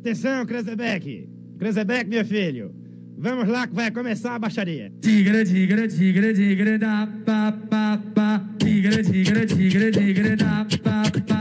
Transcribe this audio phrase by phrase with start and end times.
[0.00, 1.28] Atenção, Krezebeck!
[1.58, 2.74] Krezebeck, meu filho!
[3.18, 4.90] Vamos lá que vai começar a baixaria.
[5.02, 8.42] Tigre, tigre, tigre, tigre, da, pa, pa, pa.
[8.58, 11.39] Tigre, tigre, tigre, tigre, da, pa, pa,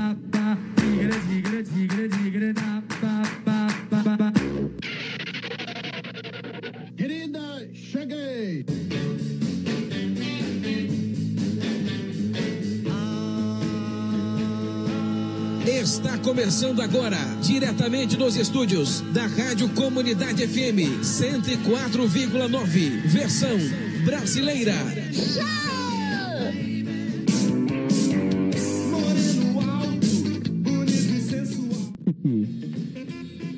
[15.89, 23.57] Está começando agora, diretamente dos estúdios da Rádio Comunidade FM 104,9, versão
[24.05, 24.75] brasileira.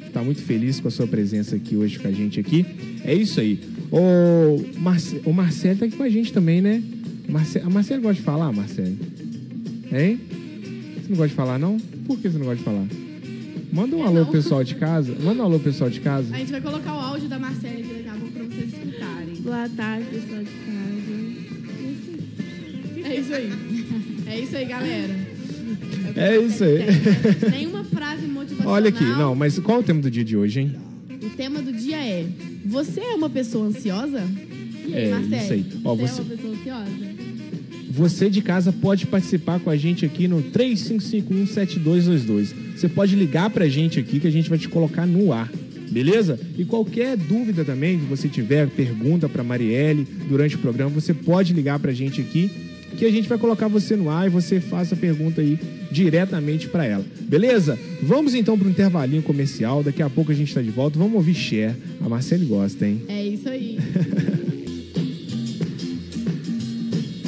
[0.08, 2.66] Está muito feliz com a sua presença aqui hoje com a gente aqui.
[3.03, 3.59] É isso aí.
[3.91, 5.22] O, Marce...
[5.25, 6.81] o Marcelo tá aqui com a gente também, né?
[7.27, 7.59] Marce...
[7.59, 8.98] A Marcelo gosta de falar, Marcelo?
[9.91, 10.41] Hein?
[11.11, 11.77] Você não gosta de falar, não?
[12.07, 12.85] Por que você não gosta de falar?
[13.73, 14.25] Manda um É, alô não.
[14.27, 15.13] pessoal de casa.
[15.21, 16.33] Manda um alô pro pessoal de casa.
[16.33, 19.36] A gente vai colocar o áudio da Marcela aqui daqui a pouco pra vocês escutarem.
[19.41, 21.02] Boa tarde, pessoal de casa.
[23.09, 23.49] É isso aí.
[24.27, 25.16] É isso aí, galera.
[26.16, 26.80] É isso aí.
[27.52, 28.73] Nenhuma frase motivacional.
[28.73, 30.75] Olha aqui, não, mas qual é o tema do dia de hoje, hein?
[31.23, 32.25] O tema do dia é:
[32.66, 34.23] Você é uma pessoa ansiosa?
[34.88, 35.43] E aí, É, Marcelo?
[35.43, 35.66] isso aí.
[35.83, 36.91] Ó, você, você- é uma pessoa ansiosa?
[37.92, 42.53] Você de casa pode participar com a gente aqui no 35517222.
[42.75, 45.52] Você pode ligar pra gente aqui que a gente vai te colocar no ar.
[45.92, 46.39] Beleza?
[46.58, 51.52] E qualquer dúvida também que você tiver, pergunta pra Marielle durante o programa, você pode
[51.52, 52.50] ligar pra gente aqui
[52.98, 55.59] que a gente vai colocar você no ar e você faça a pergunta aí
[55.92, 57.03] diretamente pra ela.
[57.22, 57.78] Beleza?
[58.02, 59.83] Vamos então pro intervalinho comercial.
[59.83, 60.98] Daqui a pouco a gente tá de volta.
[60.98, 61.76] Vamos ouvir Cher.
[62.00, 63.02] A Marcele gosta, hein?
[63.09, 63.78] É isso aí.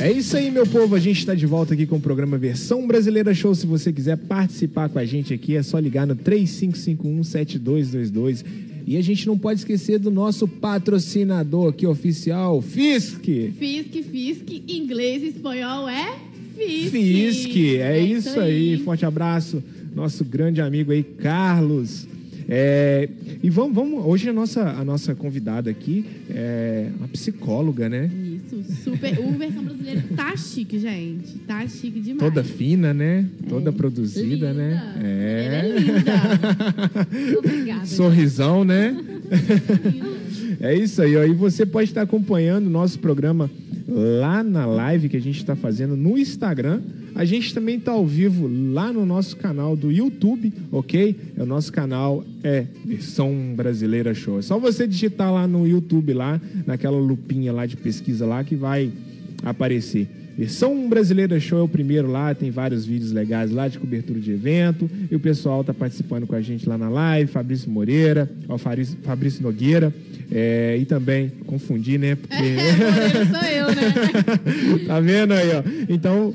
[0.04, 0.96] É isso aí, meu povo.
[0.96, 3.56] A gente está de volta aqui com o programa Versão Brasileira Show.
[3.56, 8.44] Se você quiser participar com a gente aqui, é só ligar no 3551-7222.
[8.86, 13.24] E a gente não pode esquecer do nosso patrocinador aqui oficial, Fisk.
[13.58, 16.18] Fisk, Fisk, inglês e espanhol é
[16.58, 16.92] Fisk.
[16.92, 18.80] Fisk, é, isso aí.
[18.80, 19.64] Forte abraço,
[19.96, 22.06] nosso grande amigo aí, Carlos.
[22.48, 23.10] É,
[23.42, 28.10] e vamos, vamos, hoje a nossa, a nossa convidada aqui é uma psicóloga, né?
[28.14, 29.20] Isso, super.
[29.20, 31.38] O versão brasileira tá chique, gente.
[31.40, 32.20] Tá chique demais.
[32.20, 33.26] Toda fina, né?
[33.48, 34.54] Toda produzida, Linda.
[34.54, 35.46] né?
[35.46, 37.40] Ela é linda.
[37.40, 37.86] Obrigada.
[37.86, 38.96] Sorrisão, né?
[40.60, 41.24] é isso aí, ó.
[41.24, 43.50] E você pode estar acompanhando o nosso programa
[43.88, 46.82] lá na live que a gente está fazendo no Instagram.
[47.16, 51.16] A gente também está ao vivo lá no nosso canal do YouTube, ok?
[51.38, 54.40] É o nosso canal é Versão Brasileira Show.
[54.40, 58.56] É só você digitar lá no YouTube, lá, naquela lupinha lá de pesquisa lá que
[58.56, 58.92] vai
[59.44, 60.08] aparecer.
[60.36, 64.32] Versão Brasileira Show é o primeiro lá, tem vários vídeos legais lá de cobertura de
[64.32, 64.90] evento.
[65.12, 68.98] E o pessoal tá participando com a gente lá na live, Fabrício Moreira, ó, Fabrício,
[69.04, 69.94] Fabrício Nogueira.
[70.32, 72.16] é, e também, confundi, né?
[72.16, 72.36] Porque...
[72.42, 74.86] Moreira sou eu, né?
[74.88, 75.64] tá vendo aí, ó?
[75.88, 76.34] Então,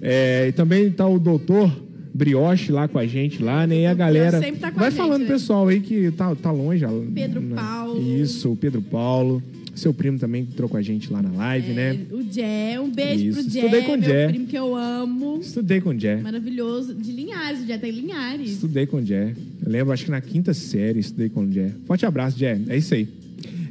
[0.00, 1.70] é, e também tá o doutor
[2.14, 3.82] Brioche lá com a gente lá, né?
[3.82, 4.40] E a galera.
[4.58, 5.28] tá Vai gente, falando, né?
[5.28, 6.84] pessoal aí que tá, tá longe.
[7.14, 7.54] Pedro né?
[7.54, 8.02] Paulo.
[8.02, 9.42] Isso, o Pedro Paulo.
[9.74, 11.96] Seu primo também que entrou com a gente lá na live, né?
[12.10, 14.28] O Jé, um beijo Isso, pro Jé, estudei com o meu Jé.
[14.28, 15.38] primo que eu amo.
[15.40, 16.16] Estudei com o Jé.
[16.16, 16.94] Maravilhoso.
[16.96, 18.50] De Linhares, o Jé tá em Linhares.
[18.50, 19.34] Estudei com o Jé.
[19.64, 21.70] Eu lembro, acho que na quinta série estudei com o Jé.
[21.86, 22.60] Forte abraço, Jé.
[22.68, 23.06] É isso aí.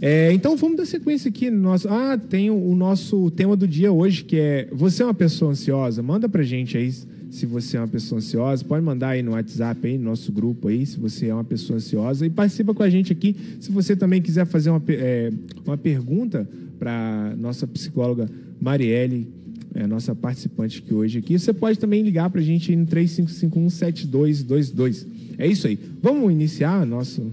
[0.01, 1.87] É, então vamos dar sequência aqui no nosso.
[1.89, 6.03] Ah, tem o, nosso tema do dia hoje, que é Você é uma pessoa ansiosa?
[6.03, 6.93] Manda pra gente aí
[7.29, 8.63] se você é uma pessoa ansiosa.
[8.63, 11.77] Pode mandar aí no WhatsApp aí, no nosso grupo aí, se você é uma pessoa
[11.77, 12.25] ansiosa.
[12.25, 13.35] E participa com a gente aqui.
[13.59, 15.31] Se você também quiser fazer uma, é,
[15.65, 16.47] uma pergunta
[16.77, 18.29] para nossa psicóloga
[18.61, 19.27] Marielle,
[19.73, 21.37] é, nossa participante aqui hoje aqui.
[21.37, 25.05] Você pode também ligar para a gente no 3551-7222.
[25.37, 25.79] É isso aí.
[26.01, 27.29] Vamos iniciar nosso...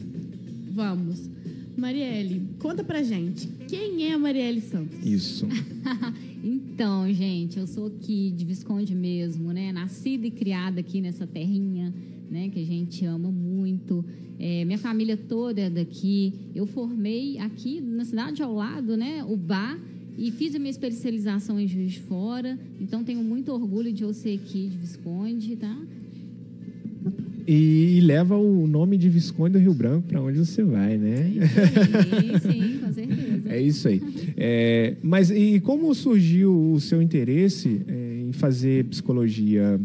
[0.74, 1.33] Vamos.
[1.76, 3.48] Marielle, conta pra gente.
[3.68, 5.04] Quem é a Marielle Santos?
[5.04, 5.46] Isso.
[6.46, 9.72] Então, gente, eu sou aqui de Visconde mesmo, né?
[9.72, 11.94] Nascida e criada aqui nessa terrinha,
[12.30, 12.50] né?
[12.50, 14.04] Que a gente ama muito.
[14.38, 16.34] É, minha família toda é daqui.
[16.54, 19.24] Eu formei aqui na cidade ao lado, né?
[19.24, 19.80] O bar.
[20.18, 22.58] E fiz a minha especialização em Juiz de Fora.
[22.78, 25.80] Então, tenho muito orgulho de eu ser aqui de Visconde, tá?
[27.46, 31.16] E, leva o nome de Visconde do Rio Branco para onde você vai, né?
[32.40, 33.50] Sim, sim, com certeza.
[33.50, 34.00] É isso aí.
[34.36, 39.80] É, mas e como surgiu o seu interesse é, em fazer psicologia,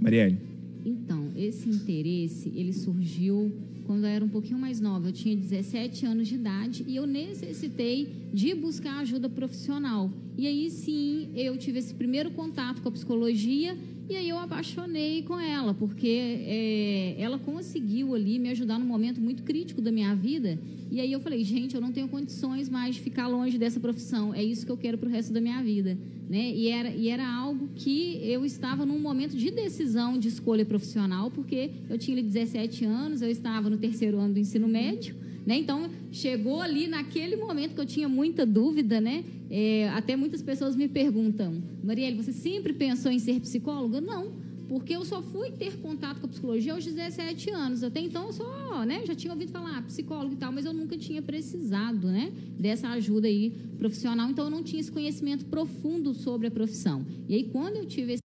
[0.00, 0.38] Marielle?
[0.84, 3.52] Então, esse interesse, ele surgiu
[3.90, 5.08] quando eu era um pouquinho mais nova.
[5.08, 10.08] Eu tinha 17 anos de idade e eu necessitei de buscar ajuda profissional.
[10.38, 13.76] E aí sim, eu tive esse primeiro contato com a psicologia
[14.10, 16.08] E aí eu apaixonei com ela, porque
[16.44, 20.58] é, ela conseguiu ali me ajudar num momento muito crítico da minha vida.
[20.90, 24.34] E aí eu falei, gente, eu não tenho condições mais de ficar longe dessa profissão.
[24.34, 25.96] É isso que eu quero para o resto da minha vida.
[26.28, 26.50] Né?
[26.50, 31.30] E, era, e era algo que eu estava num momento de decisão de escolha profissional,
[31.30, 35.14] porque eu tinha ali 17 anos, eu estava no terceiro ano do ensino médio.
[35.46, 35.56] Né?
[35.56, 39.24] Então, chegou ali naquele momento que eu tinha muita dúvida, né?
[39.50, 44.00] É, até muitas pessoas me perguntam, Marielle, você sempre pensou em ser psicóloga?
[44.00, 44.32] Não,
[44.68, 47.82] porque eu só fui ter contato com a psicologia aos 17 anos.
[47.82, 50.72] Até então, eu só, né, já tinha ouvido falar ah, psicólogo e tal, mas eu
[50.72, 54.30] nunca tinha precisado, né, dessa ajuda aí profissional.
[54.30, 57.04] Então, eu não tinha esse conhecimento profundo sobre a profissão.
[57.28, 58.29] E aí, quando eu tive esse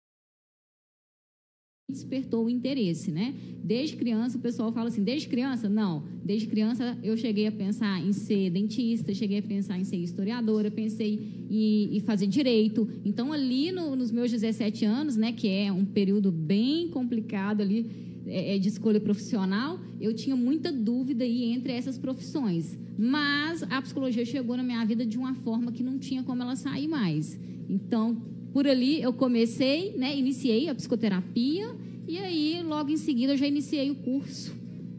[1.94, 3.34] despertou o interesse, né?
[3.64, 5.70] Desde criança, o pessoal fala assim, desde criança?
[5.70, 6.04] Não.
[6.26, 10.70] Desde criança, eu cheguei a pensar em ser dentista, cheguei a pensar em ser historiadora,
[10.70, 12.90] pensei em, em fazer direito.
[13.06, 17.90] Então, ali no, nos meus 17 anos, né, que é um período bem complicado ali
[18.26, 22.78] é, é, de escolha profissional, eu tinha muita dúvida aí entre essas profissões.
[22.98, 26.56] Mas a psicologia chegou na minha vida de uma forma que não tinha como ela
[26.56, 27.40] sair mais.
[27.70, 28.22] Então,
[28.54, 31.72] por ali eu comecei, né, iniciei a psicoterapia
[32.08, 34.54] e aí logo em seguida eu já iniciei o curso,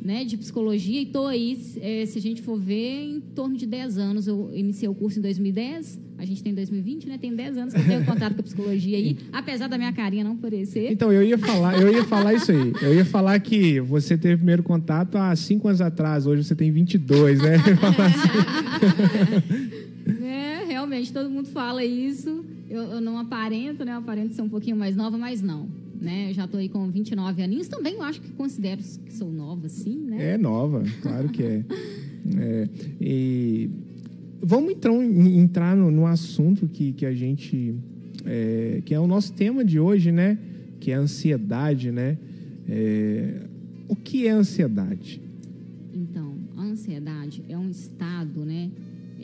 [0.04, 3.64] né, de psicologia e estou aí, é, se a gente for ver, em torno de
[3.64, 4.26] 10 anos.
[4.26, 7.16] Eu iniciei o curso em 2010, a gente tem 2020, né?
[7.16, 10.22] Tem 10 anos que eu tenho contato com a psicologia aí, apesar da minha carinha
[10.22, 10.92] não parecer.
[10.92, 12.72] Então, eu ia falar, eu ia falar isso aí.
[12.82, 16.70] Eu ia falar que você teve primeiro contato há 5 anos atrás, hoje você tem
[16.70, 17.56] 22, né?
[20.84, 22.44] realmente, todo mundo fala isso.
[22.68, 23.92] Eu, eu, não aparento, né?
[23.92, 25.68] Eu aparento ser um pouquinho mais nova, mas não.
[26.00, 26.30] Né?
[26.30, 27.68] Eu já estou aí com 29 aninhos.
[27.68, 30.34] Também eu acho que considero que sou nova, sim, né?
[30.34, 31.64] É nova, claro que é.
[32.36, 32.68] é
[33.00, 33.70] e
[34.42, 37.74] vamos então entrar no, no assunto que, que a gente...
[38.26, 40.38] É, que é o nosso tema de hoje, né?
[40.80, 42.18] Que é a ansiedade, né?
[42.68, 43.40] É,
[43.88, 45.20] o que é ansiedade?
[45.92, 48.70] Então, a ansiedade é um estado, né?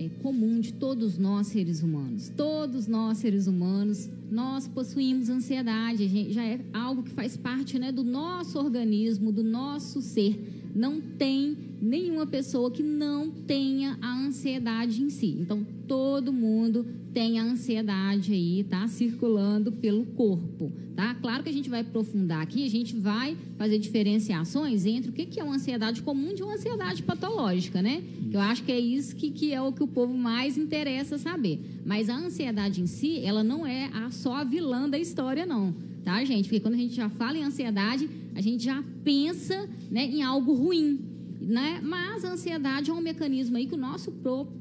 [0.00, 2.32] É, comum de todos nós seres humanos.
[2.34, 8.02] Todos nós seres humanos, nós possuímos ansiedade, já é algo que faz parte né, do
[8.02, 10.59] nosso organismo, do nosso ser.
[10.74, 15.36] Não tem nenhuma pessoa que não tenha a ansiedade em si.
[15.40, 18.86] Então, todo mundo tem a ansiedade aí, tá?
[18.86, 21.14] Circulando pelo corpo, tá?
[21.16, 25.40] Claro que a gente vai aprofundar aqui, a gente vai fazer diferenciações entre o que
[25.40, 28.02] é uma ansiedade comum de uma ansiedade patológica, né?
[28.30, 31.58] Eu acho que é isso que, que é o que o povo mais interessa saber.
[31.84, 35.74] Mas a ansiedade em si, ela não é a, só a vilã da história, não.
[36.04, 36.44] Tá, gente?
[36.44, 40.54] Porque quando a gente já fala em ansiedade, a gente já pensa né, em algo
[40.54, 40.98] ruim.
[41.40, 41.80] Né?
[41.82, 44.12] Mas a ansiedade é um mecanismo aí que o nosso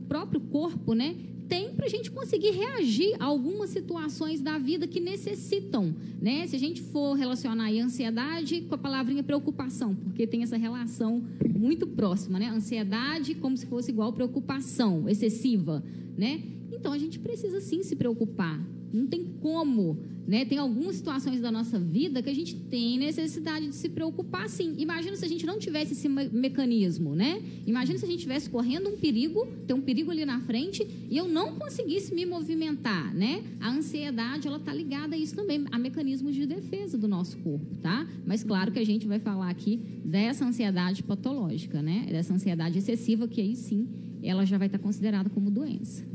[0.08, 1.16] próprio corpo né,
[1.50, 6.46] tem para a gente conseguir reagir a algumas situações da vida que necessitam, né?
[6.46, 11.24] Se a gente for relacionar a ansiedade com a palavrinha preocupação, porque tem essa relação
[11.58, 12.48] muito próxima, né?
[12.50, 15.84] Ansiedade como se fosse igual preocupação excessiva,
[16.16, 16.44] né?
[16.72, 18.64] Então a gente precisa sim se preocupar,
[18.94, 19.98] não tem como,
[20.28, 20.46] né?
[20.46, 24.76] Tem algumas situações da nossa vida que a gente tem necessidade de se preocupar, sim.
[24.78, 27.42] Imagina se a gente não tivesse esse me mecanismo, né?
[27.66, 31.18] Imagina se a gente estivesse correndo um perigo, tem um perigo ali na frente e
[31.18, 33.44] eu não conseguisse me movimentar, né?
[33.60, 37.76] A ansiedade, ela tá ligada a isso também, a mecanismos de defesa do nosso corpo,
[37.82, 38.08] tá?
[38.26, 42.06] Mas claro que a gente vai falar aqui dessa ansiedade patológica, né?
[42.10, 43.88] Dessa ansiedade excessiva que aí sim,
[44.22, 46.09] ela já vai estar considerada como doença.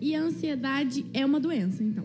[0.00, 2.04] E a ansiedade é uma doença, então?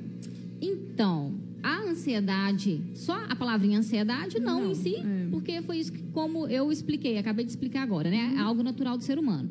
[0.61, 5.27] Então, a ansiedade, só a palavrinha ansiedade, não, não em si, é.
[5.31, 8.33] porque foi isso que, como eu expliquei, acabei de explicar agora, né?
[8.35, 9.49] É algo natural do ser humano.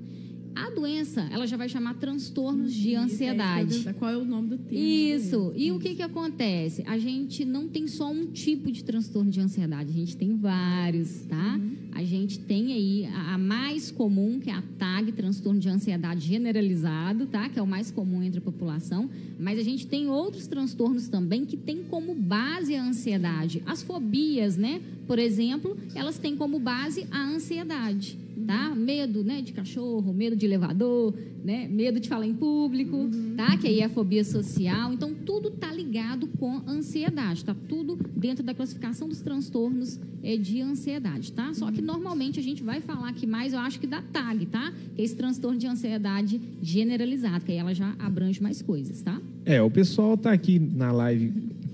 [0.54, 3.88] A doença, ela já vai chamar transtornos de ansiedade.
[3.88, 4.84] É, qual é o nome do termo?
[4.84, 5.52] Isso.
[5.56, 6.82] E o que, que acontece?
[6.86, 11.22] A gente não tem só um tipo de transtorno de ansiedade, a gente tem vários,
[11.22, 11.56] tá?
[11.58, 11.72] Uhum.
[11.92, 16.26] A gente tem aí a, a, mais comum, que é a TAG, transtorno de ansiedade
[16.26, 17.48] generalizado, tá?
[17.48, 19.10] Que é o mais comum entre a população.
[19.38, 23.62] Mas a gente tem outros transtornos também que têm como base a ansiedade.
[23.66, 24.80] As fobias, né?
[25.06, 28.74] Por exemplo, elas têm como base a ansiedade tá?
[28.74, 31.68] Medo, né, de cachorro, medo de elevador, né?
[31.68, 33.34] Medo de falar em público, uhum.
[33.36, 33.56] tá?
[33.56, 34.92] Que aí é a fobia social.
[34.92, 37.54] Então tudo tá ligado com ansiedade, tá?
[37.68, 41.52] Tudo dentro da classificação dos transtornos é, de ansiedade, tá?
[41.54, 41.86] Só que uhum.
[41.86, 44.72] normalmente a gente vai falar aqui mais, eu acho que da TAG, tá?
[44.94, 49.20] Que é esse transtorno de ansiedade generalizado, que aí ela já abrange mais coisas, tá?
[49.44, 51.32] É, o pessoal tá aqui na live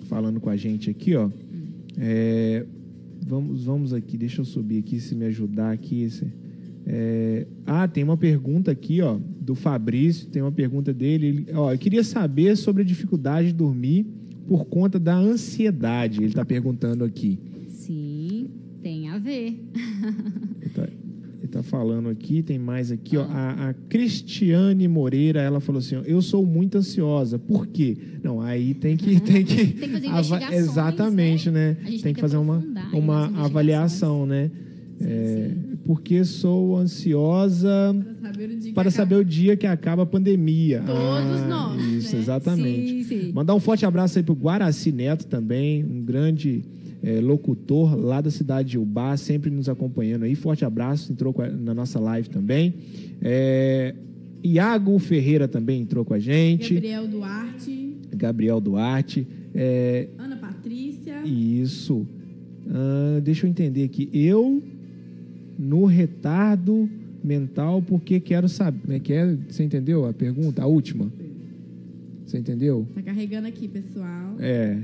[0.09, 1.27] falando com a gente aqui, ó.
[1.27, 1.31] Hum.
[1.99, 2.65] É,
[3.27, 6.03] vamos, vamos aqui, deixa eu subir aqui, se me ajudar aqui.
[6.03, 6.27] Esse...
[6.87, 11.27] É, ah, tem uma pergunta aqui, ó, do Fabrício, tem uma pergunta dele.
[11.27, 14.07] Ele, ó, eu queria saber sobre a dificuldade de dormir
[14.47, 16.19] por conta da ansiedade.
[16.21, 17.39] Ele está perguntando aqui.
[17.69, 18.49] Sim,
[18.83, 19.61] tem a ver.
[20.61, 20.89] Ele tá,
[21.41, 23.23] ele tá falando aqui, tem mais aqui, ó.
[23.23, 27.39] A, a Cristiane Moreira, ela falou assim: ó, eu sou muito ansiosa.
[27.39, 27.97] Por quê?
[28.23, 29.19] Não, aí tem que.
[29.21, 31.77] Tem que, Tem que fazer investigações, Exatamente, né?
[31.83, 34.51] A gente Tem que fazer uma, uma avaliação, né?
[35.01, 35.51] É,
[35.85, 38.91] porque sou ansiosa Pra saber o dia que para acaba.
[38.91, 40.83] saber o dia que acaba a pandemia.
[40.85, 42.23] Todos nós, Isso, né?
[42.23, 43.05] exatamente.
[43.05, 43.33] Sim.
[43.33, 46.63] Mandar um forte abraço aí pro Guaraci Neto também, um grande
[47.03, 50.35] eh, locutor lá da cidade de Ubá, sempre nos acompanhando aí.
[50.35, 52.75] Forte abraço, entrou na nossa live também.
[53.23, 53.95] Eh,
[54.43, 56.75] Iago Ferreira também entrou com a gente.
[56.75, 59.27] Gabriel Duarte, Gabriel Duarte.
[59.55, 61.23] Eh, Ana Patrícia.
[61.25, 62.07] isso.
[62.71, 64.09] Ah, deixa eu entender aqui.
[64.13, 64.63] Eu
[65.59, 66.89] no retardo
[67.23, 68.81] mental porque quero saber.
[68.87, 70.63] né, Quer, você entendeu a pergunta?
[70.63, 71.11] A última?
[72.25, 72.87] Você entendeu?
[72.95, 74.37] Tá carregando aqui, pessoal.
[74.39, 74.79] É.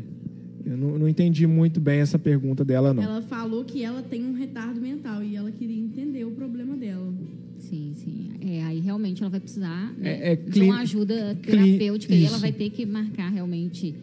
[0.64, 3.02] Eu não, não entendi muito bem essa pergunta dela, não.
[3.02, 7.12] Ela falou que ela tem um retardo mental e ela queria entender o problema dela.
[7.58, 8.30] Sim, sim.
[8.40, 12.38] É, aí realmente ela vai precisar né, É- é de uma ajuda terapêutica e ela
[12.38, 13.94] vai ter que marcar realmente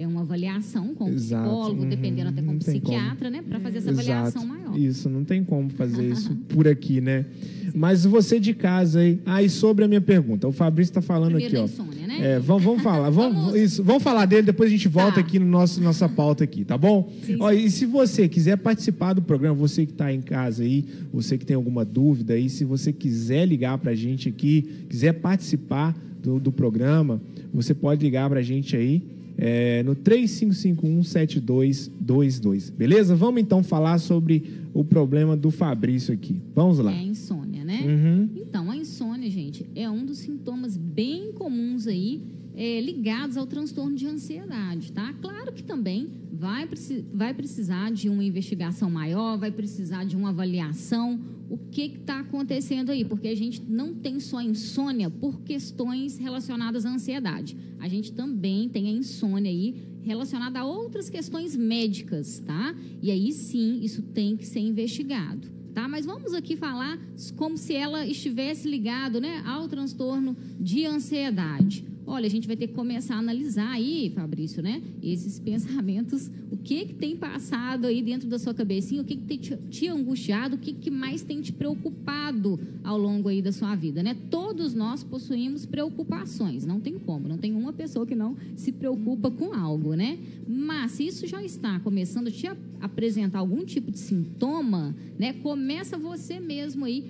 [0.00, 1.42] é, uma avaliação com Exato.
[1.48, 1.88] psicólogo, Uhum.
[1.88, 3.42] dependendo até com psiquiatra, né?
[3.48, 4.76] Para fazer essa avaliação maior.
[4.78, 7.26] Isso, não tem como fazer isso por aqui, né?
[7.74, 9.20] Mas você de casa aí.
[9.26, 11.64] Ah, e sobre a minha pergunta, o Fabrício está falando Primeiro aqui, ó.
[11.66, 12.16] insônia, né?
[12.36, 15.20] É, vamos, vamos falar, vamos, Vamos- isso, vamos falar dele, depois a gente volta Tá.
[15.20, 17.12] aqui no nosso nossa pauta aqui, tá bom?
[17.24, 20.84] Sim, Ó, e se você quiser participar do programa, você que está em casa aí,
[21.12, 25.12] você que tem alguma dúvida aí, se você quiser ligar para a gente aqui, quiser
[25.14, 27.20] participar do, do programa,
[27.52, 29.02] você pode ligar para a gente aí
[29.38, 33.14] é, no 35517222, beleza?
[33.14, 36.40] Vamos então falar sobre o problema do Fabrício aqui.
[36.54, 36.90] Vamos lá.
[36.92, 37.82] É a insônia, né?
[37.84, 38.30] Uhum.
[38.36, 42.22] Então, a insônia, gente, é um dos sintomas bem comuns aí
[42.56, 45.12] é, ligados ao transtorno de ansiedade, tá?
[45.20, 46.66] Claro que também vai,
[47.12, 51.20] vai precisar de uma investigação maior, vai precisar de uma avaliação.
[51.48, 53.04] O que está acontecendo aí?
[53.04, 57.56] Porque a gente não tem só insônia por questões relacionadas à ansiedade.
[57.78, 62.74] A gente também tem a insônia aí relacionada a outras questões médicas, tá?
[63.02, 65.86] E aí sim, isso tem que ser investigado tá?
[65.86, 66.98] Mas vamos aqui falar
[67.36, 71.84] como se ela estivesse ligado, né, ao transtorno de ansiedade.
[72.06, 76.56] Olha, a gente vai ter que começar a analisar aí, Fabrício, né, esses pensamentos, o
[76.56, 79.88] que que tem passado aí dentro da sua cabecinha, o que que tem te, te
[79.88, 84.16] angustiado, o que que mais tem te preocupado ao longo aí da sua vida, né?
[84.30, 89.30] Todos nós possuímos preocupações, não tem como, não tem uma pessoa que não se preocupa
[89.30, 90.18] com algo, né?
[90.46, 95.32] Mas se isso já está começando a te ap- apresentar algum tipo de sintoma, né?
[95.32, 97.04] Começa você mesmo aí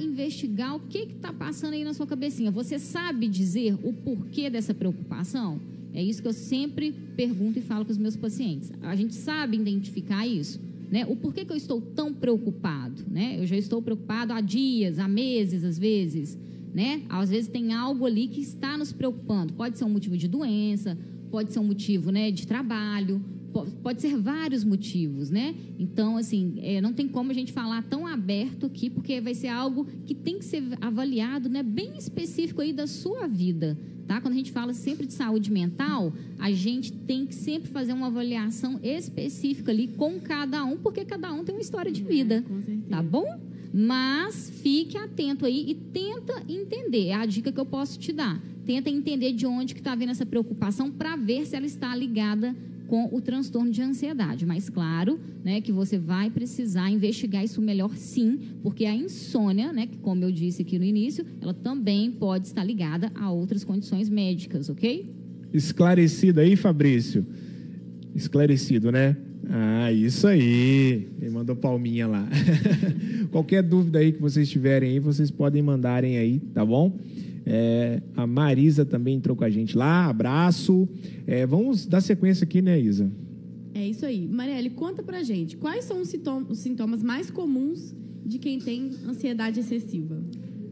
[0.00, 2.50] investigar o que está passando aí na sua cabecinha.
[2.50, 5.60] Você sabe dizer o porquê dessa preocupação?
[5.92, 8.72] É isso que eu sempre pergunto e falo com os meus pacientes.
[8.82, 10.60] A gente sabe identificar isso?
[10.90, 11.04] Né?
[11.06, 13.04] O porquê que eu estou tão preocupado?
[13.10, 13.36] Né?
[13.38, 16.38] Eu já estou preocupado há dias, há meses, às vezes.
[16.74, 17.02] Né?
[17.08, 19.52] Às vezes tem algo ali que está nos preocupando.
[19.54, 20.96] Pode ser um motivo de doença,
[21.30, 23.22] pode ser um motivo né, de trabalho,
[23.82, 25.54] pode ser vários motivos, né?
[25.78, 29.48] Então, assim, é, não tem como a gente falar tão aberto aqui, porque vai ser
[29.48, 34.20] algo que tem que ser avaliado, né, bem específico aí da sua vida, tá?
[34.20, 38.06] Quando a gente fala sempre de saúde mental, a gente tem que sempre fazer uma
[38.08, 42.62] avaliação específica ali com cada um, porque cada um tem uma história de vida, Com
[42.62, 42.86] certeza.
[42.88, 43.26] tá bom?
[43.72, 47.08] Mas fique atento aí e tenta entender.
[47.08, 48.42] É a dica que eu posso te dar.
[48.64, 52.56] Tenta entender de onde que está vindo essa preocupação para ver se ela está ligada
[52.88, 54.44] com o transtorno de ansiedade.
[54.44, 59.86] Mas claro, né, que você vai precisar investigar isso melhor sim, porque a insônia, né,
[59.86, 64.08] que como eu disse aqui no início, ela também pode estar ligada a outras condições
[64.08, 65.14] médicas, ok?
[65.52, 67.24] Esclarecido aí, Fabrício?
[68.14, 69.16] Esclarecido, né?
[69.50, 71.08] Ah, isso aí.
[71.20, 72.26] Ele mandou palminha lá.
[73.30, 76.98] Qualquer dúvida aí que vocês tiverem aí, vocês podem mandarem aí, tá bom?
[77.50, 80.06] É, a Marisa também entrou com a gente lá.
[80.06, 80.86] Abraço.
[81.26, 83.10] É, vamos dar sequência aqui, né, Isa?
[83.74, 84.26] É isso aí.
[84.28, 87.94] Marielle, conta pra gente, quais são os sintoma- os sintomas mais comuns
[88.26, 90.22] de quem tem ansiedade excessiva?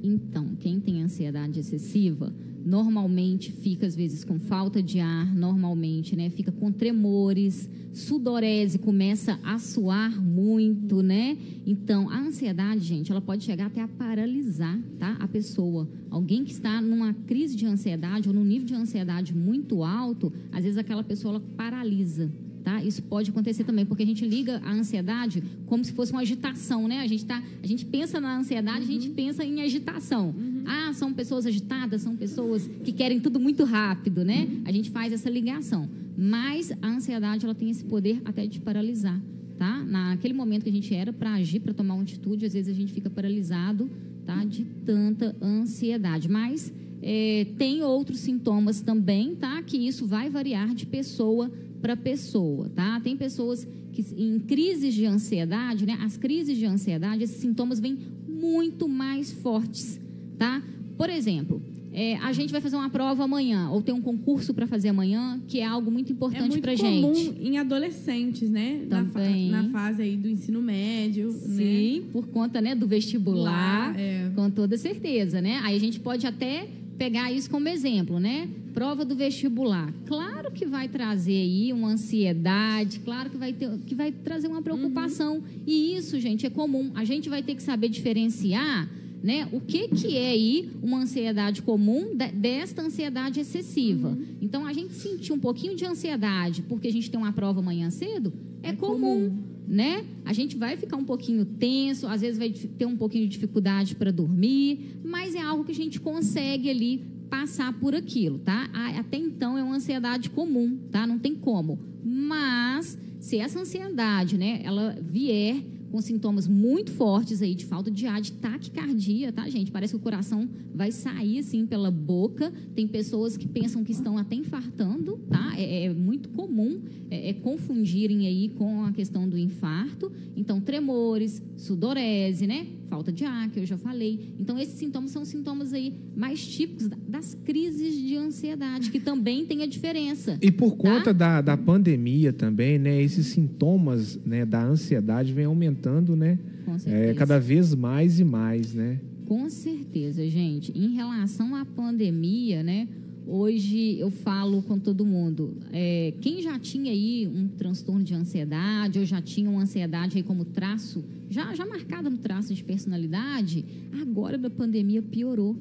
[0.02, 2.30] Então, quem tem ansiedade excessiva,
[2.66, 6.28] normalmente fica às vezes com falta de ar, normalmente, né?
[6.28, 11.38] Fica com tremores, sudorese, começa a suar muito, né?
[11.64, 15.16] Então, a ansiedade, gente, ela pode chegar até a paralisar, tá?
[15.20, 15.88] A pessoa.
[16.10, 20.64] Alguém que está numa crise de ansiedade ou num nível de ansiedade muito alto, às
[20.64, 22.32] vezes aquela pessoa ela paralisa.
[22.64, 22.82] Tá?
[22.82, 26.88] Isso pode acontecer também, porque a gente liga a ansiedade como se fosse uma agitação,
[26.88, 26.98] né?
[26.98, 30.34] A gente, tá, a gente pensa na ansiedade, a gente pensa em agitação.
[30.66, 34.48] Ah, são pessoas agitadas, são pessoas que querem tudo muito rápido, né?
[34.64, 35.88] A gente faz essa ligação.
[36.16, 39.20] Mas a ansiedade, ela tem esse poder até de paralisar,
[39.58, 39.84] tá?
[39.84, 42.78] Naquele momento que a gente era para agir, para tomar uma atitude, às vezes a
[42.78, 43.90] gente fica paralisado,
[44.24, 44.44] tá?
[44.44, 46.28] De tanta ansiedade.
[46.28, 49.62] Mas é, tem outros sintomas também, tá?
[49.62, 52.98] Que isso vai variar de pessoa para pessoa, tá?
[53.00, 55.98] Tem pessoas que em crises de ansiedade, né?
[56.00, 60.00] As crises de ansiedade, esses sintomas vêm muito mais fortes,
[60.38, 60.62] tá?
[60.96, 61.60] Por exemplo,
[61.92, 65.40] é, a gente vai fazer uma prova amanhã ou tem um concurso para fazer amanhã,
[65.48, 67.42] que é algo muito É importante muito para comum gente.
[67.42, 68.82] em adolescentes, né?
[68.88, 69.50] Na, fa- Também.
[69.50, 71.38] na fase aí do ensino médio, né?
[71.56, 74.30] Sim, por conta né, do vestibular, Lá, é.
[74.34, 75.60] com toda certeza, né?
[75.62, 76.66] Aí a gente pode até
[76.98, 78.48] pegar isso como exemplo, né?
[78.72, 79.92] Prova do vestibular.
[80.06, 84.60] Claro que vai trazer aí uma ansiedade, claro que vai, ter, que vai trazer uma
[84.62, 85.42] preocupação.
[85.66, 86.90] E isso, gente, é comum.
[86.94, 88.88] A gente vai ter que saber diferenciar
[89.22, 89.48] né?
[89.52, 94.16] O que, que é aí uma ansiedade comum de- desta ansiedade excessiva?
[94.40, 97.90] Então, a gente sentir um pouquinho de ansiedade porque a gente tem uma prova amanhã
[97.90, 98.32] cedo
[98.62, 100.04] é, comum, né?
[100.24, 103.96] A gente vai ficar um pouquinho tenso, às vezes vai ter um pouquinho de dificuldade
[103.96, 108.70] para dormir, mas é algo que a gente consegue ali passar por aquilo, tá?
[108.98, 111.06] Até então é uma ansiedade comum, tá?
[111.06, 111.78] Não tem como.
[112.04, 115.56] Mas se essa ansiedade, né, ela vier
[115.96, 119.70] com sintomas muito fortes aí de falta de ar, de taquicardia, tá, gente?
[119.70, 122.52] Parece que o coração vai sair assim pela boca.
[122.74, 125.54] Tem pessoas que pensam que estão até infartando, tá?
[125.56, 130.12] É, é muito comum é, é confundirem aí com a questão do infarto.
[130.36, 132.66] Então, tremores, sudorese, né?
[132.88, 134.34] Falta de ar, que eu já falei.
[134.38, 139.44] Então, esses sintomas são sintomas aí mais típicos da- das crises de ansiedade, que também
[139.46, 140.38] tem a diferença.
[140.42, 141.12] E por conta Tá?
[141.12, 143.00] da, da pandemia também, né?
[143.02, 146.38] Esses sintomas né, da ansiedade vem aumentando, né?
[146.64, 147.14] Com É, certeza.
[147.14, 149.00] cada vez mais e mais, né?
[149.26, 150.72] Com certeza, gente.
[150.76, 152.88] Em relação à pandemia, né?
[153.28, 155.56] Hoje eu falo com todo mundo.
[155.72, 160.22] é, quem já tinha aí um transtorno de ansiedade ou já tinha uma ansiedade aí
[160.22, 163.64] como traço, já, já marcada no traço de personalidade,
[164.00, 165.56] agora da pandemia piorou,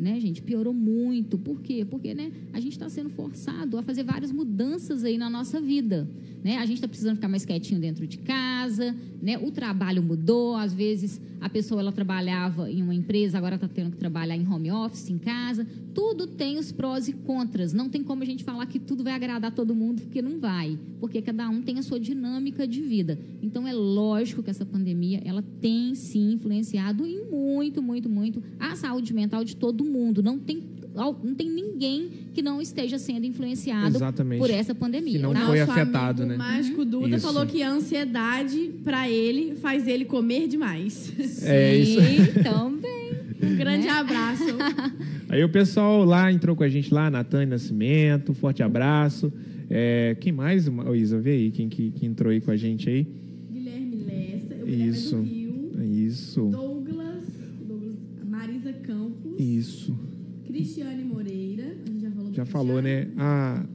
[0.00, 0.40] né, gente?
[0.40, 1.38] Piorou muito.
[1.38, 1.84] Por quê?
[1.84, 2.32] Porque, né?
[2.52, 6.08] A gente está sendo forçado a fazer várias mudanças aí na nossa vida,
[6.42, 6.56] né?
[6.56, 9.38] A gente está precisando ficar mais quietinho dentro de casa, né?
[9.38, 13.90] O trabalho mudou, às vezes a pessoa ela trabalhava em uma empresa, agora está tendo
[13.90, 15.66] que trabalhar em home office, em casa.
[15.94, 17.72] Tudo tem os prós e contras.
[17.72, 20.78] Não tem como a gente falar que tudo vai agradar todo mundo, porque não vai,
[21.00, 23.18] porque cada um tem a sua dinâmica de vida.
[23.42, 28.76] Então é lógico que essa pandemia ela tem sim influenciado em muito, muito, muito a
[28.76, 29.89] saúde mental de todo mundo.
[30.22, 30.62] Não tem
[30.94, 34.40] não tem ninguém que não esteja sendo influenciado Exatamente.
[34.40, 35.12] por essa pandemia.
[35.18, 35.46] Que não tá?
[35.46, 36.44] foi Nosso afetado, amigo né?
[36.44, 37.26] mágico Duda Isso.
[37.26, 41.12] falou que a ansiedade, pra ele, faz ele comer demais.
[41.44, 42.00] É isso.
[42.00, 43.10] Sim, também.
[43.42, 43.92] Um grande Né?
[43.92, 44.44] abraço.
[45.30, 49.32] Aí o pessoal lá entrou com a gente lá, Natan Nascimento, forte abraço.
[49.70, 51.20] É, quem mais, Ô, Isa?
[51.20, 53.06] Vê aí quem que, que entrou aí com a gente aí.
[53.52, 55.14] Guilherme Lessa, o Guilherme Isso.
[55.14, 55.70] é do Rio.
[55.84, 56.40] Isso.
[56.50, 57.24] Douglas,
[57.68, 57.94] Douglas,
[58.28, 59.96] Marisa Campos, Isso.
[60.44, 61.76] Cristiane Moreira.
[61.86, 63.10] A gente já falou né?
[63.16, 63.66] A,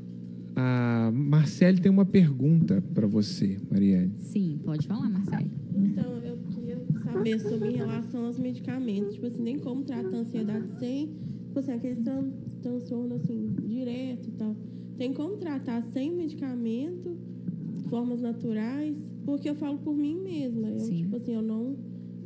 [0.55, 4.11] a Marcele tem uma pergunta para você, Marielle.
[4.17, 5.49] Sim, pode falar, Marcelo.
[5.75, 9.15] Então, eu queria saber sobre em relação aos medicamentos.
[9.15, 11.07] Tipo assim, nem como tratar a ansiedade sem,
[11.47, 12.29] tipo assim, aquele tran
[12.61, 14.55] transtorno, assim, direto e tal.
[14.97, 17.17] Tem como tratar sem medicamento,
[17.89, 18.95] formas naturais?
[19.25, 20.69] Porque eu falo por mim mesma.
[20.69, 20.95] Eu, Sim.
[20.95, 21.75] tipo assim, eu não...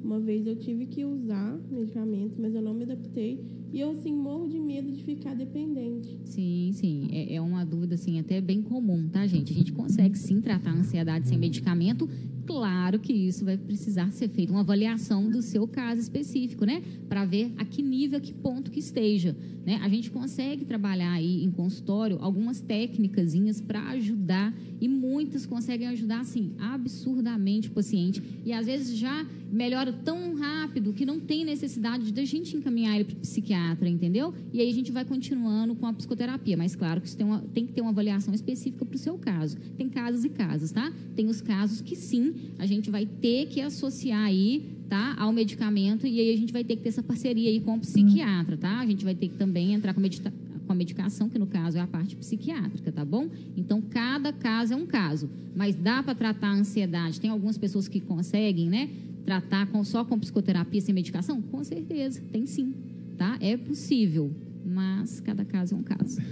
[0.03, 3.39] Uma vez eu tive que usar medicamentos, mas eu não me adaptei.
[3.71, 6.17] E eu, assim, morro de medo de ficar dependente.
[6.25, 7.07] Sim, sim.
[7.11, 9.53] É, é uma dúvida, assim, até bem comum, tá, gente?
[9.53, 12.09] A gente consegue sim tratar a ansiedade sem medicamento.
[12.47, 16.81] Claro que isso vai precisar ser feita uma avaliação do seu caso específico, né?
[17.07, 19.37] Para ver a que nível, a que ponto que esteja.
[19.63, 19.79] Né?
[19.83, 26.21] A gente consegue trabalhar aí em consultório algumas técnicas para ajudar e muitas conseguem ajudar,
[26.21, 28.21] assim, absurdamente o paciente.
[28.45, 32.95] E às vezes já melhora tão rápido que não tem necessidade de a gente encaminhar
[32.95, 34.33] ele para o psiquiatra, entendeu?
[34.53, 36.55] E aí a gente vai continuando com a psicoterapia.
[36.55, 39.17] Mas claro que isso tem, uma- tem que ter uma avaliação específica para o seu
[39.17, 39.57] caso.
[39.77, 40.91] Tem casos e casos, tá?
[41.15, 45.15] Tem os casos que sim, a gente vai ter que associar aí, tá?
[45.17, 47.79] Ao medicamento e aí a gente vai ter que ter essa parceria aí com o
[47.79, 48.79] psiquiatra, tá?
[48.79, 50.31] A gente vai ter que também entrar com medita
[50.69, 53.27] com a medicação, que no caso é a parte psiquiátrica, tá bom?
[53.57, 55.27] Então, cada caso é um caso.
[55.55, 57.19] Mas dá para tratar a ansiedade.
[57.19, 58.87] Tem algumas pessoas que conseguem, né?
[59.25, 61.41] Tratar com, só com psicoterapia sem medicação?
[61.41, 62.75] Com certeza, tem sim,
[63.17, 63.35] tá?
[63.41, 64.31] É possível,
[64.63, 66.21] mas cada caso é um caso.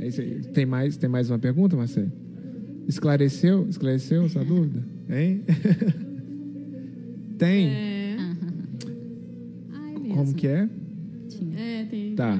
[0.00, 0.40] É isso aí.
[0.52, 2.12] Tem mais, tem mais uma pergunta, Marcelo?
[2.86, 3.66] Esclareceu?
[3.70, 4.84] Esclareceu essa dúvida?
[5.08, 5.44] Hein?
[7.38, 7.68] Tem?
[7.68, 8.16] É,
[10.14, 10.68] Como que é?
[11.56, 12.14] É, tem.
[12.14, 12.38] Tá.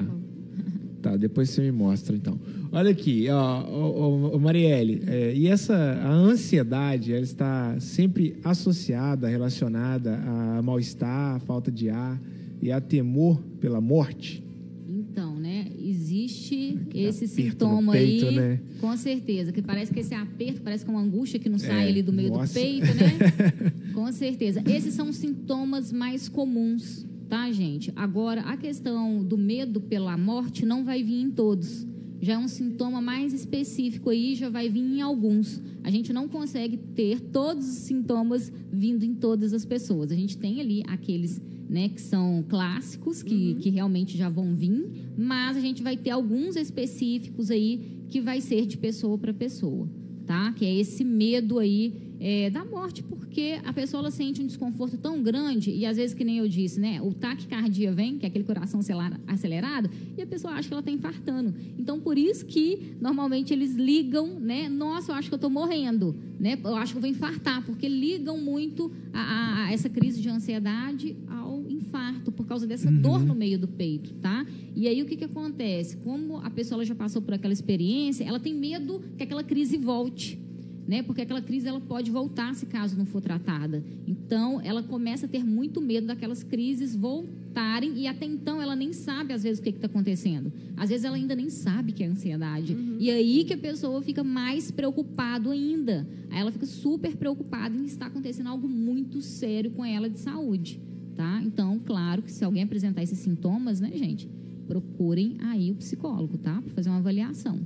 [1.05, 2.39] Tá, depois você me mostra, então.
[2.71, 9.27] Olha aqui, ó, ó, ó, Marielle, é, e essa, a ansiedade, ela está sempre associada,
[9.27, 12.19] relacionada a mal-estar, falta de ar
[12.59, 14.43] e a temor pela morte?
[14.89, 18.59] Então, né, existe esse sintoma peito, aí, né?
[18.81, 21.85] com certeza, que parece que esse aperto parece que é uma angústia que não sai
[21.85, 22.51] É, ali do meio nossa.
[22.51, 23.11] do peito, né?
[23.93, 24.63] com certeza.
[24.65, 27.91] Esses são os sintomas mais comuns, tá, gente?
[27.95, 31.85] Agora, a questão do medo pela morte não vai vir em todos.
[32.21, 35.61] Já é um sintoma mais específico aí, já vai vir em alguns.
[35.83, 40.11] A gente não consegue ter todos os sintomas vindo em todas as pessoas.
[40.11, 44.87] A gente tem ali aqueles né, que são clássicos, que, que realmente já vão vir,
[45.17, 49.89] mas a gente vai ter alguns específicos aí que vai ser de pessoa para pessoa,
[50.25, 50.53] tá?
[50.53, 54.97] Que é esse medo aí é, da morte, porque a pessoa ela sente um desconforto
[54.97, 57.01] tão grande, e às vezes, que nem eu disse, né?
[57.01, 58.79] O taquicardia vem, que é aquele coração
[59.27, 61.53] acelerado, e a pessoa acha que ela está infartando.
[61.77, 64.69] Então, por isso que normalmente eles ligam, né?
[64.69, 66.57] Nossa, eu acho que eu estou morrendo, né?
[66.63, 70.29] Eu acho que eu vou infartar, porque ligam muito a, a- a essa crise de
[70.29, 74.45] ansiedade ao infarto, por causa dessa dor no meio do peito, tá?
[74.75, 75.97] E aí o que, que acontece?
[75.97, 80.39] Como a pessoa já passou por aquela experiência, ela tem medo que aquela crise volte
[80.87, 81.01] né?
[81.01, 83.83] Porque aquela crise ela pode voltar se caso não for tratada.
[84.07, 88.93] Então, ela começa a ter muito medo daquelas crises voltarem e até então ela nem
[88.93, 90.51] sabe às vezes o que está acontecendo.
[90.77, 92.77] Às vezes ela ainda nem sabe que é ansiedade.
[92.99, 96.07] E aí que a pessoa fica mais preocupado ainda.
[96.29, 100.79] Aí ela fica super preocupada em estar acontecendo algo muito sério com ela de saúde,
[101.15, 101.41] tá?
[101.43, 104.29] Então, claro que se alguém apresentar esses sintomas, né, gente,
[104.67, 106.61] procurem aí o psicólogo, tá?
[106.61, 107.59] Para fazer uma avaliação.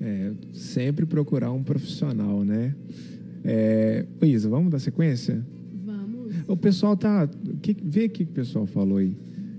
[0.00, 2.74] É, sempre procurar um profissional, né?
[3.44, 5.44] É, Isa, vamos dar sequência?
[5.84, 6.32] Vamos.
[6.46, 7.28] O pessoal tá.
[7.62, 9.16] Que, vê o que o pessoal falou aí.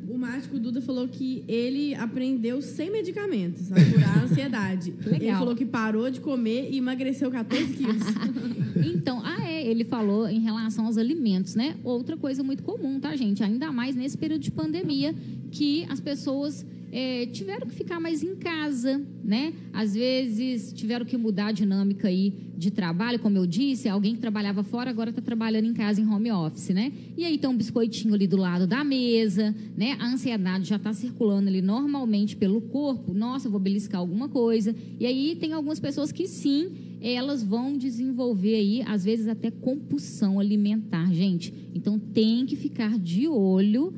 [0.07, 4.93] O mágico Duda falou que ele aprendeu sem medicamentos a curar a ansiedade.
[5.05, 5.21] Legal.
[5.21, 8.03] Ele falou que parou de comer e emagreceu 14 quilos.
[8.81, 11.75] Então, ah, é, ele falou em relação aos alimentos, né?
[11.83, 13.43] Outra coisa muito comum, tá, gente?
[13.43, 15.13] Ainda mais nesse período de pandemia,
[15.51, 19.53] que as pessoas é, tiveram que ficar mais em casa, né?
[19.71, 24.21] Às vezes tiveram que mudar a dinâmica aí de trabalho, como eu disse, alguém que
[24.21, 26.91] trabalhava fora agora está trabalhando em casa em home office, né?
[27.17, 29.95] E aí tem um biscoitinho ali do lado da mesa, né?
[29.99, 33.13] A ansiedade já está circulando ali normalmente pelo corpo.
[33.13, 34.75] Nossa, vou beliscar alguma coisa.
[34.99, 36.71] E aí tem algumas pessoas que sim,
[37.01, 41.53] elas vão desenvolver aí, às vezes até compulsão alimentar, gente.
[41.73, 43.93] Então tem que ficar de olho,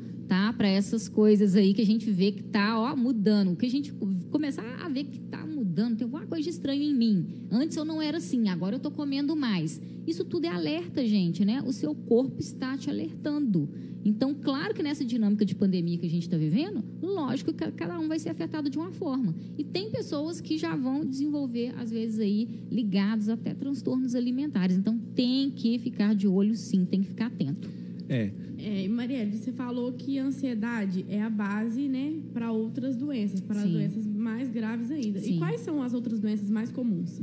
[0.56, 3.54] Para essas coisas aí que a gente vê que tá, ó, mudando.
[3.56, 3.92] Que a gente
[4.30, 7.26] começar a ver que tá mudando, tem alguma coisa estranha em mim.
[7.50, 9.80] Antes eu não era assim, agora eu tô comendo mais.
[10.06, 11.62] Isso tudo é alerta, gente, né?
[11.66, 13.68] O seu corpo está te alertando.
[14.04, 17.98] Então, claro que nessa dinâmica de pandemia que a gente está vivendo, lógico que cada
[18.00, 19.34] um vai ser afetado de uma forma.
[19.56, 24.76] E tem pessoas que já vão desenvolver, às vezes, aí, ligados até transtornos alimentares.
[24.76, 27.81] Então, tem que ficar de olho, sim, tem que ficar atento.
[28.08, 28.30] É.
[28.58, 33.40] É, e Marielle, você falou que a ansiedade é a base, né, para outras doenças,
[33.40, 35.18] para doenças mais graves ainda.
[35.18, 35.36] Sim.
[35.36, 37.20] E quais são as outras doenças mais comuns?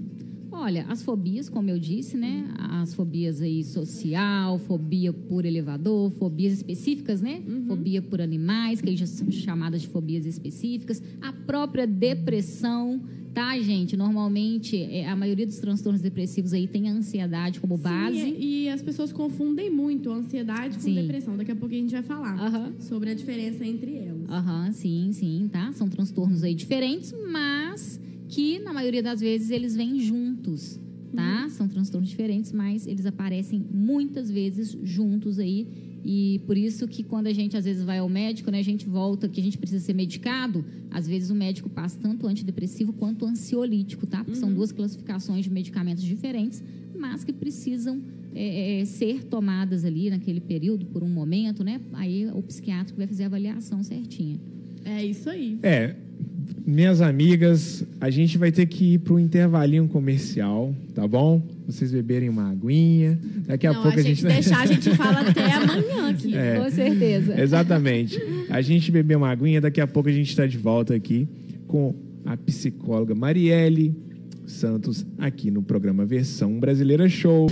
[0.52, 2.52] Olha, as fobias, como eu disse, né?
[2.58, 7.42] As fobias aí social, fobia por elevador, fobias específicas, né?
[7.68, 11.04] Fobia por animais, que aí já são chamadas de fobias específicas.
[11.22, 13.00] A própria depressão,
[13.34, 13.96] tá, gente?
[13.96, 18.20] Normalmente, é, a maioria dos transtornos depressivos aí tem a ansiedade como base.
[18.20, 20.96] Sim, e, as pessoas confundem muito a ansiedade com Sim.
[20.96, 21.38] depressão.
[21.38, 24.30] Daqui a pouco a gente vai falar sobre a diferença entre elas.
[24.30, 25.72] Aham, sim, sim, tá?
[25.74, 30.80] São transtornos aí diferentes, mas que na maioria das vezes eles vêm juntos,
[31.16, 31.50] tá?
[31.50, 35.68] São transtornos diferentes, mas eles aparecem muitas vezes juntos aí.
[36.04, 38.88] E por isso que quando a gente às vezes vai ao médico, né, a gente
[38.88, 43.26] volta que a gente precisa ser medicado, às vezes o médico passa tanto antidepressivo quanto
[43.26, 44.24] ansiolítico, tá?
[44.24, 46.64] Porque são duas classificações de medicamentos diferentes,
[46.98, 48.02] mas que precisam
[48.34, 51.82] é, é, ser tomadas ali naquele período por um momento, né?
[51.94, 54.40] Aí o psiquiatra vai fazer a avaliação certinha.
[54.86, 55.60] É isso aí.
[55.62, 55.96] É,
[56.70, 61.42] minhas amigas, a gente vai ter que ir para um intervalinho comercial, tá bom?
[61.66, 63.20] Vocês beberem uma aguinha.
[63.48, 64.34] Daqui a Não, pouco a gente gente.
[64.34, 66.36] deixar, a gente fala até amanhã aqui.
[66.36, 66.60] É.
[66.60, 67.40] Com certeza.
[67.42, 68.20] Exatamente.
[68.50, 71.28] A gente beber uma aguinha, daqui a pouco a gente está de volta aqui
[71.68, 71.94] com
[72.26, 73.96] a psicóloga Marielle
[74.46, 77.48] Santos aqui no programa Versão Brasileira Show.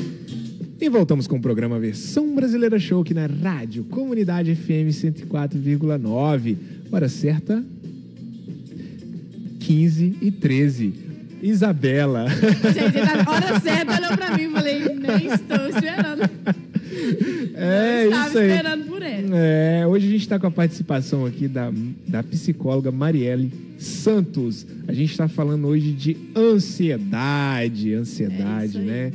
[0.80, 6.56] E voltamos com o programa Versão Brasileira Show aqui na Rádio Comunidade FM 104,9.
[6.92, 7.64] Hora certa,
[9.68, 10.94] 15 e 13.
[11.44, 12.26] Isabela.
[12.30, 16.30] Gente, na hora certa olhou pra mim e falei, nem estou esperando.
[17.54, 18.50] É Não estava isso aí.
[18.50, 19.38] esperando por ela.
[19.38, 21.72] É, hoje a gente está com a participação aqui da,
[22.08, 24.66] da psicóloga Marielle Santos.
[24.88, 28.86] A gente está falando hoje de ansiedade, ansiedade, É isso aí.
[28.86, 29.12] né?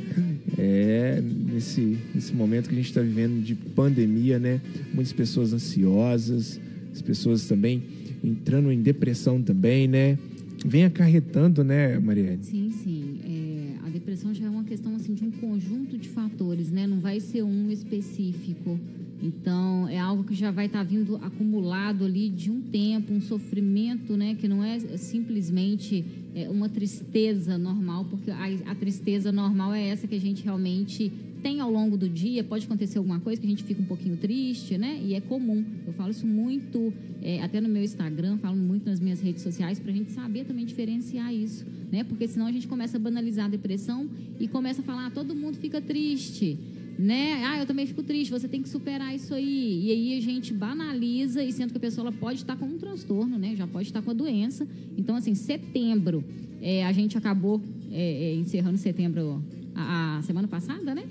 [0.57, 4.61] É, nesse, nesse momento que a gente está vivendo de pandemia, né?
[4.93, 6.59] Muitas pessoas ansiosas,
[6.93, 7.81] as pessoas também
[8.23, 10.17] entrando em depressão também, né?
[10.65, 12.43] Vem acarretando, né, Marielle?
[12.43, 13.19] Sim, sim.
[13.25, 16.87] É, a depressão já é uma questão assim de um conjunto de fatores, né?
[16.87, 18.79] Não vai ser um específico.
[19.21, 24.17] Então, é algo que já vai estar vindo acumulado ali de um tempo, um sofrimento,
[24.17, 24.35] né?
[24.35, 26.03] Que não é simplesmente
[26.35, 31.11] é, uma tristeza normal, porque a, a tristeza normal é essa que a gente realmente
[31.41, 32.43] tem ao longo do dia.
[32.43, 34.99] Pode acontecer alguma coisa que a gente fica um pouquinho triste, né?
[35.03, 35.63] E é comum.
[35.85, 39.79] Eu falo isso muito, é, até no meu Instagram, falo muito nas minhas redes sociais,
[39.79, 42.03] para a gente saber também diferenciar isso, né?
[42.03, 45.35] Porque senão a gente começa a banalizar a depressão e começa a falar, ah, todo
[45.35, 46.57] mundo fica triste
[46.97, 47.43] né?
[47.45, 49.85] Ah, eu também fico triste, você tem que superar isso aí.
[49.85, 52.77] E aí a gente banaliza e sendo que a pessoa ela pode estar com um
[52.77, 53.55] transtorno, né?
[53.55, 54.67] Já pode estar com a doença.
[54.97, 56.23] Então, assim, setembro,
[56.61, 59.43] é, a gente acabou é, é, encerrando setembro
[59.75, 61.03] a, a semana passada, né?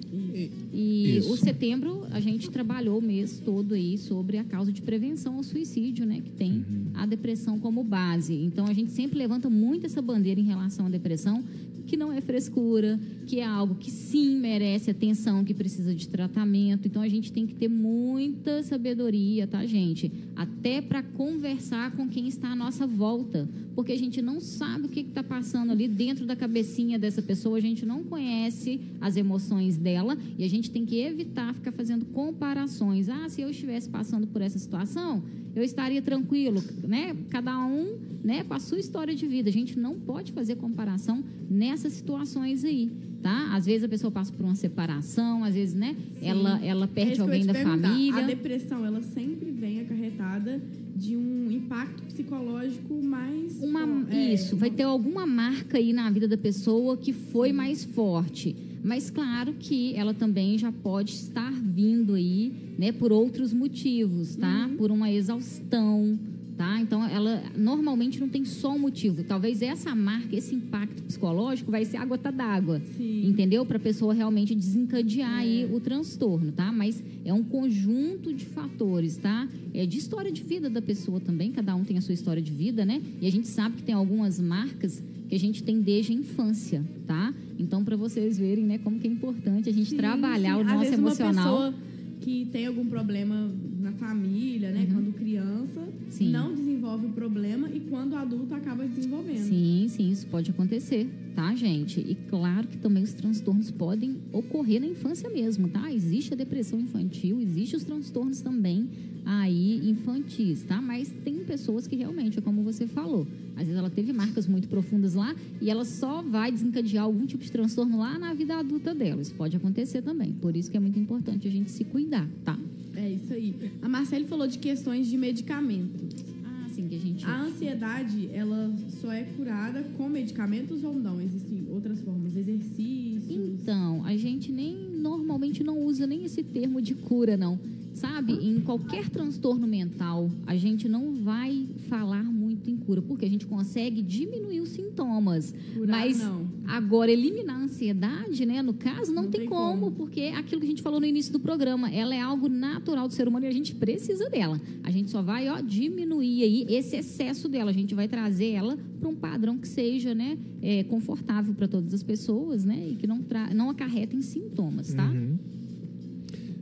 [0.73, 1.33] E Isso.
[1.33, 5.42] o setembro a gente trabalhou o mês todo aí sobre a causa de prevenção ao
[5.42, 6.21] suicídio, né?
[6.25, 6.64] Que tem
[6.95, 8.35] a depressão como base.
[8.35, 11.42] Então a gente sempre levanta muito essa bandeira em relação à depressão,
[11.87, 16.87] que não é frescura, que é algo que sim merece atenção, que precisa de tratamento.
[16.87, 20.12] Então a gente tem que ter muita sabedoria, tá, gente?
[20.37, 24.88] Até para conversar com quem está à nossa volta, porque a gente não sabe o
[24.88, 29.77] que está passando ali dentro da cabecinha dessa pessoa, a gente não conhece as emoções
[29.77, 33.09] dela e a gente tem que evitar ficar fazendo comparações.
[33.09, 35.23] Ah, se eu estivesse passando por essa situação,
[35.55, 37.15] eu estaria tranquilo, né?
[37.31, 39.49] Cada um, né, com a sua história de vida.
[39.49, 42.91] A gente não pode fazer comparação nessas situações aí,
[43.23, 43.55] tá?
[43.55, 47.19] Às vezes a pessoa passa por uma separação, às vezes, né, ela ela É perde
[47.19, 48.23] eu alguém da família.
[48.23, 50.61] A depressão, ela sempre vem acarretada
[50.97, 53.61] de um impacto psicológico mais...
[53.61, 57.85] Uma, é, isso, vai ter alguma marca aí na vida da pessoa que foi mais
[57.85, 58.55] forte.
[58.83, 64.66] Mas claro que ela também já pode estar vindo aí, né, por outros motivos, tá?
[64.66, 64.77] Uhum.
[64.77, 66.18] Por uma exaustão,
[66.57, 66.81] tá?
[66.81, 69.23] Então ela normalmente não tem só um motivo.
[69.25, 72.81] Talvez essa marca, esse impacto psicológico vai ser a gota d'água.
[72.99, 73.64] Entendeu?
[73.64, 76.73] Para a pessoa realmente desencadear aí o transtorno, tá?
[76.73, 79.49] Mas é um conjunto de fatores, tá?
[79.75, 82.53] É de história de vida da pessoa também, cada um tem a sua história de
[82.53, 83.01] vida, né?
[83.21, 86.85] E a gente sabe que tem algumas marcas que a gente tem desde a infância,
[87.07, 87.33] tá?
[87.62, 90.62] Então, para vocês verem, né, como que é importante a gente Sim, trabalhar sim.
[90.62, 91.33] o Às nosso vezes emocional.
[91.57, 94.87] Uma pessoa que tem algum problema na família, né?
[94.92, 95.92] Quando criança, Uhum.
[96.11, 96.31] Sim.
[96.31, 99.38] não desenvolve o problema e quando adulto acaba desenvolvendo.
[99.38, 101.98] Sim, sim, isso pode acontecer, tá, gente?
[102.01, 105.92] E claro que também os transtornos podem ocorrer na infância mesmo, tá?
[105.92, 108.88] Existe a depressão infantil, existe os transtornos também
[109.25, 110.81] aí infantis, tá?
[110.83, 114.69] Mas tem pessoas que realmente, é como você falou, às vezes ela teve marcas muito
[114.69, 118.95] profundas lá e ela só vai desencadear algum tipo de transtorno lá na vida adulta
[118.95, 119.21] dela.
[119.21, 120.33] Isso pode acontecer também.
[120.33, 122.59] Por isso que é muito importante a gente se cuidar, tá?
[122.95, 123.55] É isso aí.
[123.81, 126.05] A Marcele falou de questões de medicamento.
[126.45, 127.25] Ah, sim, que a gente.
[127.25, 131.21] A ansiedade, ela só é curada com medicamentos ou não?
[131.21, 133.61] Existem outras formas, exercícios.
[133.61, 137.59] Então, a gente nem normalmente não usa nem esse termo de cura, não.
[137.95, 138.33] Sabe?
[138.33, 143.46] Em qualquer transtorno mental, a gente não vai falar muito em cura, porque a gente
[143.46, 145.55] consegue diminuir os sintomas.
[145.75, 146.46] Curar, mas não.
[146.66, 148.62] agora, eliminar a ansiedade, né?
[148.62, 149.92] No caso, não, Não tem, tem como, como.
[149.92, 153.09] porque é aquilo que a gente falou no início do programa, ela é algo natural
[153.09, 154.61] do ser humano e a gente precisa dela.
[154.83, 157.70] A gente só vai, ó, diminuir aí esse excesso dela.
[157.70, 161.92] A gente vai trazer ela para um padrão que seja, né, é, confortável para todas
[161.92, 165.09] as pessoas, né, e que não, tra não acarretem sintomas, tá?
[165.09, 165.38] Uhum.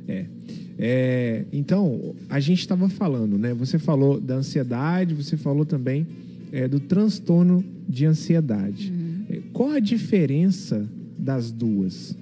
[0.08, 0.26] É.
[0.82, 3.52] É, então, a gente estava falando, né?
[3.52, 6.06] Você falou da ansiedade, você falou também
[6.50, 8.90] é, do transtorno de ansiedade.
[9.28, 10.88] É, Qual a diferença
[11.18, 12.16] das duas?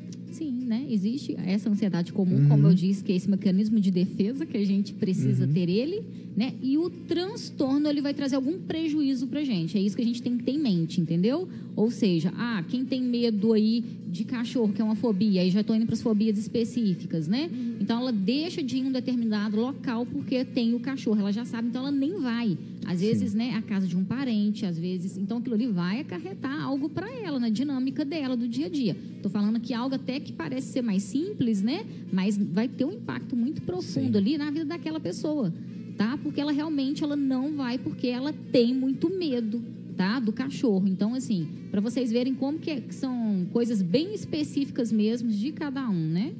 [0.69, 0.85] Né?
[0.91, 2.49] Existe essa ansiedade comum, Uhum.
[2.49, 6.03] como eu disse, que é esse mecanismo de defesa que a gente precisa ter ele,
[6.37, 6.53] né?
[6.63, 9.79] E o transtorno ele vai trazer algum prejuízo pra gente.
[9.79, 11.49] É isso que a gente tem que ter em mente, entendeu?
[11.75, 15.63] Ou seja, ah, quem tem medo aí de cachorro, que é uma fobia, aí já
[15.63, 17.49] estou indo para as fobias específicas, né?
[17.81, 21.47] Então ela deixa de ir em um determinado local porque tem o cachorro, ela já
[21.47, 22.59] sabe, então ela nem vai.
[22.91, 26.59] Às vezes, né, a casa de um parente, às vezes, então aquilo ali vai acarretar
[26.63, 28.97] algo para ela na dinâmica dela do dia a dia.
[29.23, 31.85] Tô falando que algo até que parece ser mais simples, né?
[32.11, 34.17] Mas vai ter um impacto muito profundo Sim.
[34.19, 35.53] ali na vida daquela pessoa,
[35.99, 36.17] tá?
[36.23, 39.63] Porque ela realmente ela não vai porque ela tem muito medo.
[39.99, 40.21] tá?
[40.21, 40.87] Do cachorro.
[40.87, 45.51] Então, assim, para vocês verem como que, é- que são coisas bem específicas mesmo de
[45.51, 46.35] cada um, né?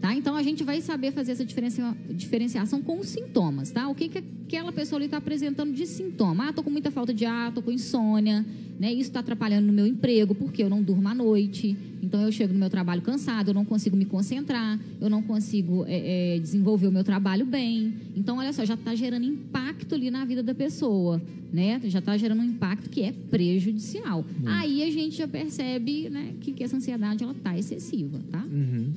[0.00, 0.14] Tá?
[0.14, 3.88] Então a gente vai saber fazer essa diferencia- diferenciação com os sintomas, tá?
[3.88, 6.48] O que, que aquela pessoa ali está apresentando de sintoma?
[6.48, 8.44] Ah, tô com muita falta de ar, tô com insônia,
[8.78, 8.92] né?
[8.92, 11.74] Isso está atrapalhando no meu emprego porque eu não durmo à noite.
[12.02, 15.86] Então eu chego no meu trabalho cansado, eu não consigo me concentrar, eu não consigo
[15.88, 17.94] é, é, desenvolver o meu trabalho bem.
[18.14, 21.80] Então olha só, já está gerando impacto ali na vida da pessoa, né?
[21.84, 24.22] Já está gerando um impacto que é prejudicial.
[24.44, 28.44] Aí a gente já percebe, né, que, que essa ansiedade ela tá excessiva, tá?
[28.52, 28.92] Uhum.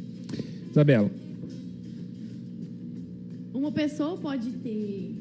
[0.72, 1.12] Isabela.
[3.54, 5.16] Uma pessoa pode ter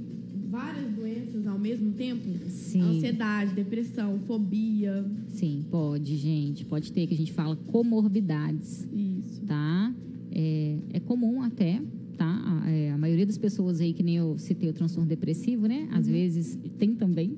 [0.51, 2.23] várias doenças ao mesmo tempo?
[2.49, 2.81] Sim.
[2.81, 5.05] Ansiedade, depressão, fobia.
[5.29, 6.65] Sim, pode, gente.
[6.65, 9.41] Pode ter, que a gente fala comorbidades, Isso.
[9.47, 9.93] tá?
[10.31, 11.81] É, é comum até,
[12.17, 12.63] tá?
[12.65, 15.89] A, é, a maioria das pessoas aí, que nem eu citei o transtorno depressivo, né?
[15.93, 17.37] Às vezes tem também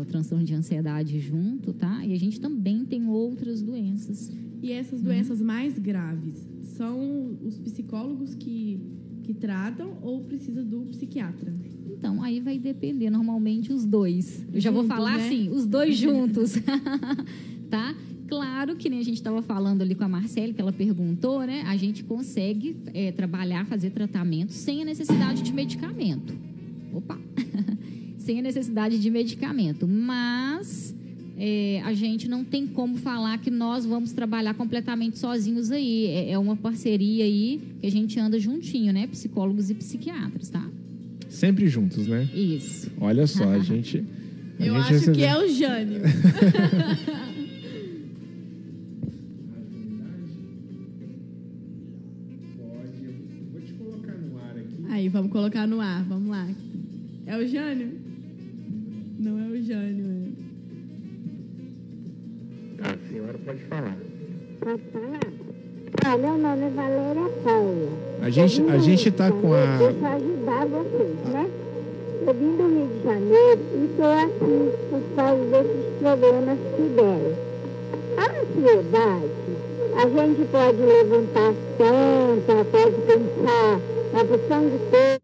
[0.00, 2.04] o transtorno de ansiedade junto, tá?
[2.04, 4.32] E a gente também tem outras doenças.
[4.62, 6.46] E essas doenças mais graves
[6.80, 8.80] são os psicólogos que,
[9.22, 11.52] que tratam ou precisa do psiquiatra?
[11.90, 14.46] Então, aí vai depender, normalmente, os dois.
[14.50, 15.26] Eu já vou falar né?
[15.26, 16.54] assim, os dois juntos.
[17.68, 17.94] tá?
[18.26, 21.64] Claro que nem a gente estava falando ali com a Marcele, que ela perguntou, né?
[21.66, 26.34] A gente consegue é, trabalhar, fazer tratamento sem a necessidade de medicamento.
[26.94, 27.20] Opa!
[28.16, 29.86] sem a necessidade de medicamento.
[29.86, 30.96] Mas
[31.42, 36.06] é, a gente não tem como falar que nós vamos trabalhar completamente sozinhos aí.
[36.08, 39.06] É, é uma parceria aí que a gente anda juntinho, né?
[39.06, 40.68] Psicólogos e psiquiatras, tá?
[41.30, 42.28] Sempre juntos, né?
[42.34, 42.90] Isso.
[43.00, 43.98] Olha só, a gente.
[43.98, 44.02] a
[44.62, 46.00] Eu gente acho recebeu- que é o Jânio.
[53.52, 54.76] Vou te colocar no ar aqui.
[54.90, 56.48] Aí, vamos colocar no ar, vamos lá.
[57.26, 57.92] É o Jânio?
[59.18, 60.49] Não é o Jânio, é.
[62.82, 63.96] A senhora pode falar.
[66.02, 67.88] Ah, meu nome é Valéria Paula.
[68.22, 69.58] A gente, a gente tá com a.
[69.58, 71.50] Eu ajudar vocês, né?
[72.26, 77.36] Eu vim do Rio de Janeiro e estou aqui por causa desses problemas que deram.
[78.16, 79.30] A ansiedade,
[79.96, 83.80] a gente pode levantar santa, pode pensar
[84.12, 85.20] na porção de coisas.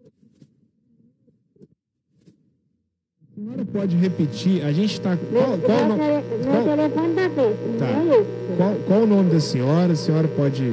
[3.21, 4.65] A senhora pode repetir?
[4.65, 5.11] A gente tá.
[5.31, 7.93] Meu, Qual, qual, o meu, no- tele- meu qual- telefone tá Tá.
[8.03, 8.25] não é
[8.57, 9.93] qual, qual o nome da senhora?
[9.93, 10.73] A senhora pode.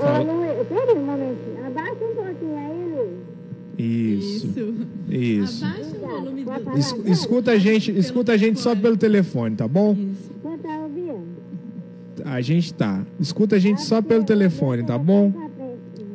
[0.00, 0.24] Fala.
[0.68, 1.66] Peraí um momentinho.
[1.66, 4.34] Abaixa um pouquinho aí, Luiz.
[4.34, 4.74] Isso.
[5.08, 5.64] Isso.
[5.64, 6.78] Abaixa o volume do...
[6.78, 9.92] Es- escuta a gente, escuta a gente só pelo telefone, tá bom?
[9.94, 10.28] Isso.
[10.62, 12.32] Tá?
[12.32, 13.02] A gente tá.
[13.20, 15.32] Escuta a gente só pelo telefone, tá bom?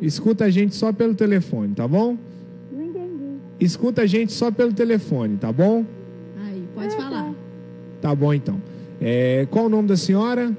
[0.01, 2.17] Escuta a gente só pelo telefone, tá bom?
[3.63, 5.85] Escuta a gente só pelo telefone, tá bom?
[6.45, 7.33] Aí, pode falar.
[8.01, 8.61] Tá bom então.
[8.99, 10.51] É, qual o nome da senhora?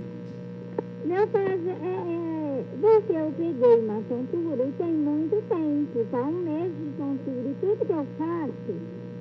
[1.05, 6.33] Meu caso é, é porque eu peguei uma tontura e tem muito tempo, tá um
[6.33, 8.75] mês de tontura e tudo que eu faço,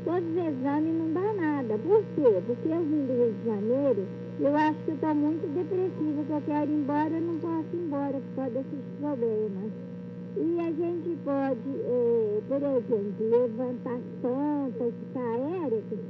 [0.06, 1.78] todos os exames não dá nada.
[1.80, 2.42] Por quê?
[2.48, 4.08] Porque eu vim do Rio de Janeiro,
[4.40, 7.68] eu acho que eu tô muito depressiva, que eu quero ir embora, eu não posso
[7.74, 9.72] ir embora por causa desses problemas.
[10.36, 16.10] E a gente pode, eh, por exemplo, levantar santa, ficar aérea com esse,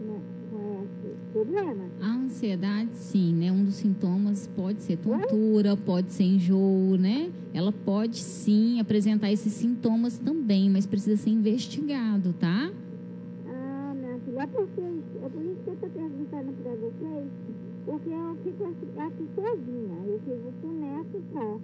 [0.50, 1.84] com esse problema.
[2.02, 3.52] A ansiedade, sim, né?
[3.52, 7.30] Um dos sintomas pode ser tontura, pode ser enjoo, né?
[7.54, 12.72] Ela pode sim apresentar esses sintomas também, mas precisa ser investigado, tá?
[13.46, 17.28] Ah, minha filha, é porque é por isso que eu estou perguntando para vocês,
[17.86, 21.60] porque eu fico aqui, aqui sozinha, eu fico com o neto só.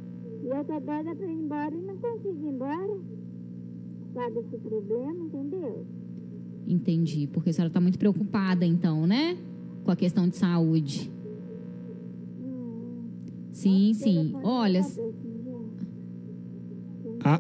[0.50, 2.98] E eu doida para ir embora e não consigo ir embora.
[4.16, 5.86] Causa desse problema, entendeu?
[6.68, 7.28] Entendi.
[7.32, 9.38] Porque a senhora está muito preocupada, então, né?
[9.84, 11.12] Com a questão de saúde.
[12.42, 13.04] Hum.
[13.52, 14.34] Sim, sim.
[14.44, 14.82] Olha,
[17.20, 17.40] tá Ah.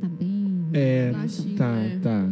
[0.00, 0.66] tá bem.
[0.72, 1.12] É,
[1.56, 2.28] tá, tá.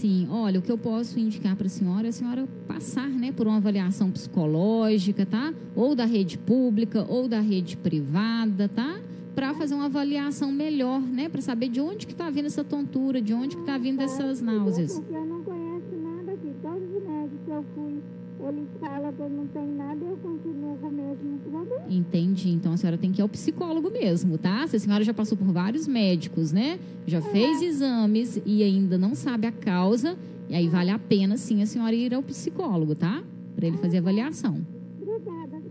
[0.00, 3.32] Sim, olha, o que eu posso indicar para a senhora é a senhora passar, né,
[3.32, 5.52] por uma avaliação psicológica, tá?
[5.76, 8.98] Ou da rede pública ou da rede privada, tá?
[9.34, 13.20] Para fazer uma avaliação melhor, né, para saber de onde que está vindo essa tontura,
[13.20, 14.94] de onde que está vindo essas náuseas.
[14.94, 16.48] Porque eu não conheço nada aqui.
[16.62, 18.02] Todos os médicos que eu fui,
[18.48, 21.84] eles falam que eu não tenho nada e eu continuo com o mesmo problema.
[21.90, 22.48] Entendi.
[22.52, 24.66] Então a senhora tem que ir ao psicólogo mesmo, tá?
[24.66, 26.78] Se a senhora já passou por vários médicos, né?
[27.06, 30.16] Já fez exames e ainda não sabe a causa,
[30.48, 33.22] e aí vale a pena sim a senhora ir ao psicólogo, tá?
[33.54, 34.64] Para ele fazer a avaliação.
[35.00, 35.62] Obrigada?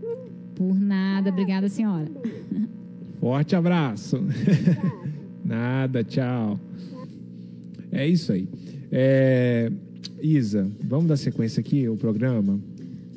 [0.54, 2.10] Por nada, obrigada, senhora.
[3.20, 4.18] Forte abraço.
[5.44, 6.58] Nada, tchau.
[7.90, 8.48] É isso aí.
[8.90, 9.70] É,
[10.22, 12.60] Isa, vamos dar sequência aqui ao programa?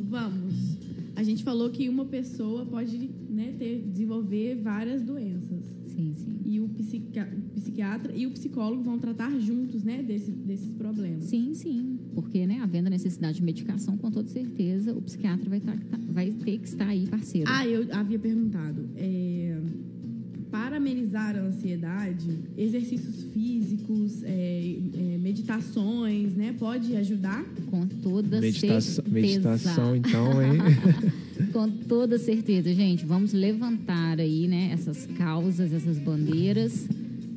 [0.10, 0.78] Vamos.
[1.16, 5.64] A gente falou que uma pessoa pode né, ter, desenvolver várias doenças.
[5.88, 6.38] Sim, sim.
[6.46, 11.26] E o, psiqui- o psiquiatra e o psicólogo vão tratar juntos, né, desse- desses problemas.
[11.26, 12.00] Sim, sim.
[12.16, 16.00] Porque, né, havendo a necessidade de medicação, com toda certeza, o psiquiatra vai, tá- tá-
[16.10, 17.50] vai ter que estar aí, parceiro.
[17.52, 18.90] Ah, eu havia perguntado.
[18.96, 19.60] é,
[20.52, 26.54] para amenizar a ansiedade, exercícios físicos, é, é, meditações, né?
[26.60, 27.44] Pode ajudar?
[27.72, 29.04] Com toda Medita- certeza.
[29.12, 30.60] meditação, então, hein?
[31.52, 33.06] Com toda certeza, gente.
[33.06, 36.88] Vamos levantar aí, né, essas causas, essas bandeiras,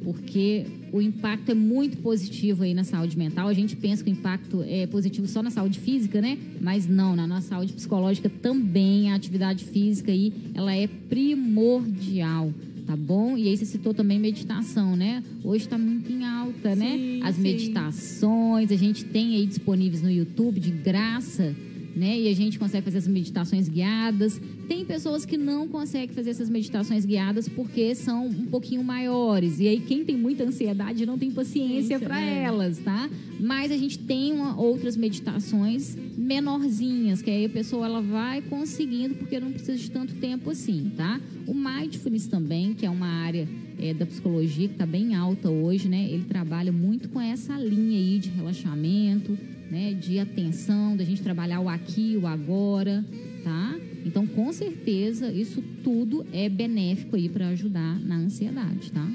[0.03, 3.49] porque o impacto é muito positivo aí na saúde mental.
[3.49, 6.39] A gente pensa que o impacto é positivo só na saúde física, né?
[6.61, 12.53] Mas não, na nossa saúde psicológica também a atividade física aí, ela é primordial.
[12.87, 13.37] Tá bom?
[13.37, 15.21] E aí você citou também meditação, né?
[15.43, 16.97] Hoje está muito em alta, né?
[16.97, 17.43] Sim, As sim.
[17.43, 21.53] meditações, a gente tem aí disponíveis no YouTube de graça,
[21.97, 22.21] né?
[22.21, 24.39] E a gente consegue fazer essas meditações guiadas.
[24.69, 29.59] Tem pessoas que não conseguem fazer essas meditações guiadas porque são um pouquinho maiores.
[29.59, 32.43] E aí quem tem muita ansiedade não tem paciência Ciência, para é.
[32.43, 33.09] elas, tá?
[33.41, 39.15] Mas a gente tem uma- outras meditações menorzinhas, que aí a pessoa ela vai conseguindo
[39.15, 41.21] porque não precisa de tanto tempo assim, tá?
[41.47, 45.89] O mindfulness também, que é uma área é, da psicologia que está bem alta hoje,
[45.89, 46.09] né?
[46.11, 49.37] Ele trabalha muito com essa linha aí de relaxamento,
[49.71, 49.95] né?
[49.95, 53.05] De atenção, da gente trabalhar o aqui, o agora,
[53.45, 53.75] tá?
[54.05, 59.07] Então, com certeza, isso tudo é benéfico aí para ajudar na ansiedade, tá?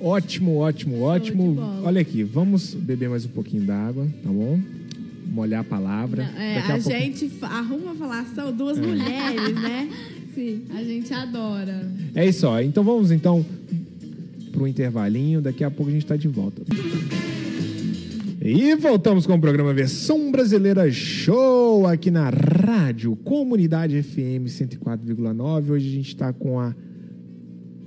[0.00, 1.56] Ótimo, ótimo, ótimo.
[1.84, 4.60] Olha aqui, vamos beber mais um pouquinho d'água, tá bom?
[5.26, 6.24] Molhar a palavra.
[6.30, 7.00] Não, é, Daqui a, pouco- É.
[7.00, 9.88] gente arruma uma falação, duas mulheres, né?
[10.34, 10.62] Sim.
[10.74, 11.90] A gente adora.
[12.14, 12.60] É isso, ó.
[12.60, 13.44] Então vamos então
[14.50, 15.40] pro intervalinho.
[15.40, 16.62] Daqui a pouco a gente tá de volta.
[18.44, 25.70] E voltamos com o programa Versão Brasileira Show aqui na Rádio Comunidade FM 104,9.
[25.70, 26.74] Hoje a gente tá com a.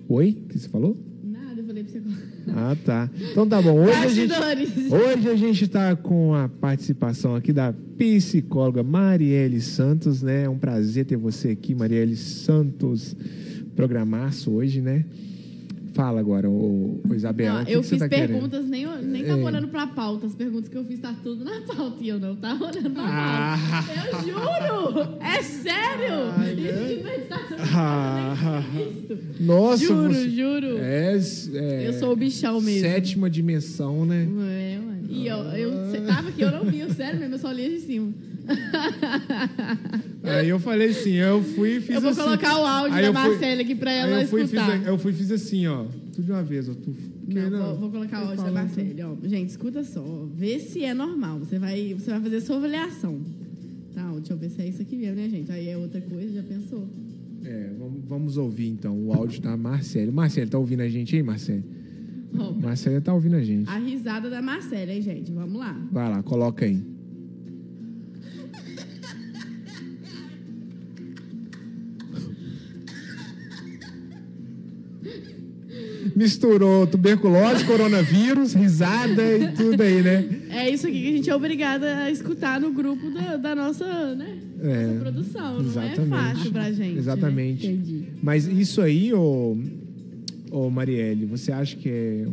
[0.08, 0.30] Oi?
[0.30, 0.97] O que você falou?
[1.22, 2.01] Nada, eu falei pra você.
[2.56, 3.10] Ah, tá.
[3.32, 3.82] Então tá bom.
[3.82, 4.30] Hoje a gente.
[4.30, 4.91] Bastidores.
[4.93, 10.43] Hoje a gente está com a participação aqui da psicóloga Marielle Santos, né?
[10.43, 13.14] É um prazer ter você aqui, Marielle Santos.
[13.76, 15.03] Programaço hoje, né?
[15.95, 17.59] Fala agora, ô, ô Isabela.
[17.59, 18.27] Não, que eu que fiz tá querendo?
[18.33, 19.43] perguntas, nem, nem tava É.
[19.45, 20.27] olhando pra pauta.
[20.27, 23.03] As perguntas que eu fiz tá tudo na pauta e eu não tava olhando pra
[23.05, 23.57] Ah.
[23.57, 24.09] pauta.
[24.09, 25.17] Eu juro!
[25.21, 26.15] É sério!
[26.53, 28.61] Isso de meditação Ah.
[29.39, 30.29] Nossa, Juro, você...
[30.29, 30.77] juro.
[30.79, 31.17] É,
[31.53, 32.81] é, Eu sou o bichão mesmo.
[32.81, 34.23] Sétima dimensão, né?
[34.23, 35.05] É, mano.
[35.09, 37.79] E eu, eu, você tava aqui, eu não vi, sério mesmo, eu só li de
[37.79, 38.11] cima.
[40.23, 42.21] Aí eu falei assim, eu fui e fiz eu vou assim.
[42.21, 44.87] colocar o áudio Aí da Marcela aqui pra ela eu fui, e fiz, escutar.
[44.87, 45.85] eu fui e fiz assim, ó.
[46.13, 46.73] Tudo de uma vez, ó.
[46.73, 49.17] Tu, porque Não, vou, vou colocar o áudio da falo, Marcela.
[49.23, 49.27] Ó.
[49.27, 50.27] Gente, escuta só.
[50.33, 51.39] Vê se é normal.
[51.39, 53.19] Você vai, você vai fazer sua avaliação.
[53.93, 55.51] Tá, ó, deixa eu ver se é isso aqui mesmo, né, gente?
[55.51, 56.87] Aí é outra coisa, já pensou?
[57.43, 60.11] É, vamos, vamos ouvir então o áudio da Marcele.
[60.11, 61.63] Marcele, tá ouvindo a gente aí, Marcele?
[62.37, 63.69] Ó, Marcele tá ouvindo a gente.
[63.69, 65.31] a risada da Marcela, hein, gente?
[65.31, 65.79] Vamos lá.
[65.91, 66.94] Vai lá, coloca aí.
[76.16, 80.26] Misturou tuberculose, coronavírus, risada e tudo aí, né?
[80.49, 84.16] É isso aqui que a gente é obrigada a escutar no grupo da, da nossa,
[84.16, 84.38] né?
[84.61, 85.53] É, nossa produção.
[85.61, 86.09] Não é exatamente.
[86.09, 86.93] fácil pra gente.
[86.93, 86.99] né?
[86.99, 87.68] Exatamente.
[87.68, 88.03] Entendi.
[88.24, 89.57] Mas isso aí, ô,
[90.51, 92.26] ô Marielle, você acha que é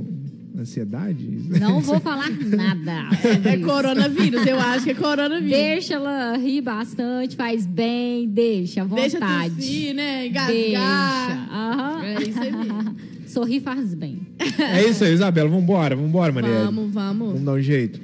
[0.60, 1.28] ansiedade?
[1.60, 3.08] Não vou falar nada.
[3.44, 3.64] É isso.
[3.66, 5.50] coronavírus, eu acho que é coronavírus.
[5.50, 9.56] Deixa ela rir bastante, faz bem, deixa à Deixa vontade.
[9.56, 10.28] tossir, né?
[10.28, 10.68] Deixa.
[10.68, 11.48] Engasgar.
[11.52, 12.04] Aham.
[12.04, 12.52] É isso aí.
[13.32, 14.20] Sorrir faz bem.
[14.58, 15.48] É isso aí, Isabela.
[15.48, 16.64] Vambora, vambora, Marielle.
[16.66, 17.28] Vamos, vamos.
[17.28, 18.00] Vamos dar um jeito.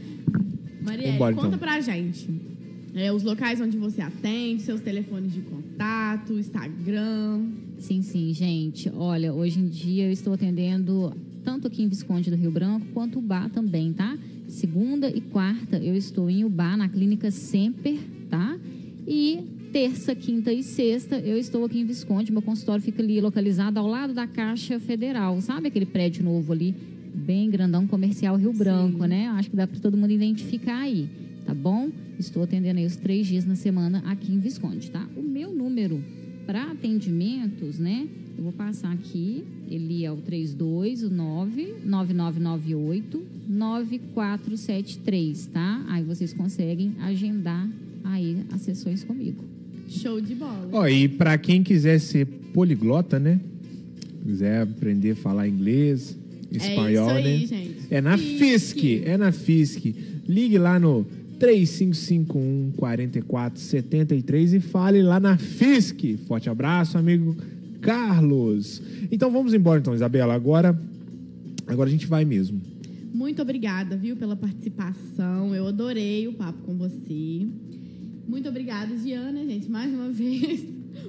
[0.83, 1.59] Marielle, Vambora, conta então.
[1.59, 2.29] pra gente.
[2.95, 7.43] É, os locais onde você atende, seus telefones de contato, Instagram.
[7.79, 8.91] Sim, sim, gente.
[8.95, 11.15] Olha, hoje em dia eu estou atendendo
[11.45, 14.17] tanto aqui em Visconde do Rio Branco quanto Ubá também, tá?
[14.49, 17.99] Segunda e quarta eu estou em Ubá, na clínica Semper,
[19.73, 22.33] terça, quinta e sexta eu estou aqui em Visconde.
[22.33, 25.41] Meu consultório fica ali localizado ao lado da Caixa Federal.
[25.41, 26.75] Sabe aquele prédio novo ali,
[27.15, 29.29] bem grandão, comercial Rio Branco, né?
[29.29, 31.09] Acho que dá para todo mundo identificar aí,
[31.45, 31.91] tá bom?
[32.19, 35.07] Estou atendendo aí os três dias na semana aqui em Visconde, tá?
[35.17, 36.03] O meu número
[36.47, 38.09] para atendimentos, né?
[38.37, 45.85] Eu vou passar aqui, ele é o 329 9998 9473, tá?
[45.89, 47.69] Aí vocês conseguem agendar
[48.05, 49.58] aí as sessões comigo.
[49.89, 50.69] Show de bola.
[50.73, 53.41] Ó, e pra quem quiser ser poliglota, né?
[54.23, 56.17] Quiser aprender a falar inglês,
[56.51, 57.47] espanhol, é isso aí, né?
[57.47, 57.87] gente.
[57.91, 58.39] É na FISC.
[58.39, 59.97] FISC, é na FISC.
[60.29, 61.07] Ligue lá no
[61.39, 66.19] 3551 4473 e fale lá na FISC.
[66.27, 67.37] Forte abraço, amigo
[67.81, 68.83] Carlos.
[69.11, 70.35] Então vamos embora então, Isabela.
[70.35, 70.79] Agora,
[71.67, 72.61] agora a gente vai mesmo.
[73.13, 75.55] Muito obrigada, viu, pela participação.
[75.55, 77.47] Eu adorei o papo com você.
[78.29, 80.65] Muito obrigada, Giana, gente, mais uma vez.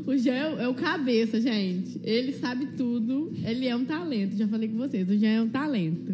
[0.05, 1.99] O Jean é o- é o cabeça, gente.
[2.03, 3.31] Ele sabe tudo.
[3.43, 4.35] Ele é um talento.
[4.37, 5.09] Já falei com vocês.
[5.09, 6.13] O Jean é um talento.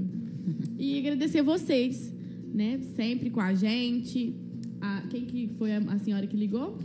[0.79, 2.11] E agradecer vocês,
[2.53, 2.79] né?
[2.95, 4.33] Sempre com a gente.
[4.81, 6.77] A- quem que foi a, a senhora que ligou?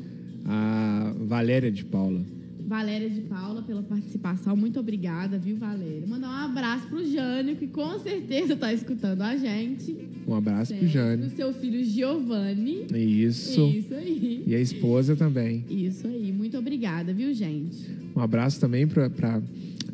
[0.44, 2.22] A Valéria de Paula.
[2.70, 4.56] Valéria de Paula pela participação.
[4.56, 6.06] Muito obrigada, viu, Valéria?
[6.06, 9.96] Mandar um abraço pro Jânio, que com certeza está escutando a gente.
[10.24, 10.88] Um abraço pro Sempre.
[10.88, 11.26] Jane.
[11.26, 12.86] Pro seu filho Giovanni.
[12.94, 13.66] Isso.
[13.66, 14.44] Isso aí.
[14.46, 15.64] E a esposa também.
[15.68, 16.30] Isso aí.
[16.30, 17.88] Muito obrigada, viu, gente?
[18.14, 19.42] Um abraço também para pra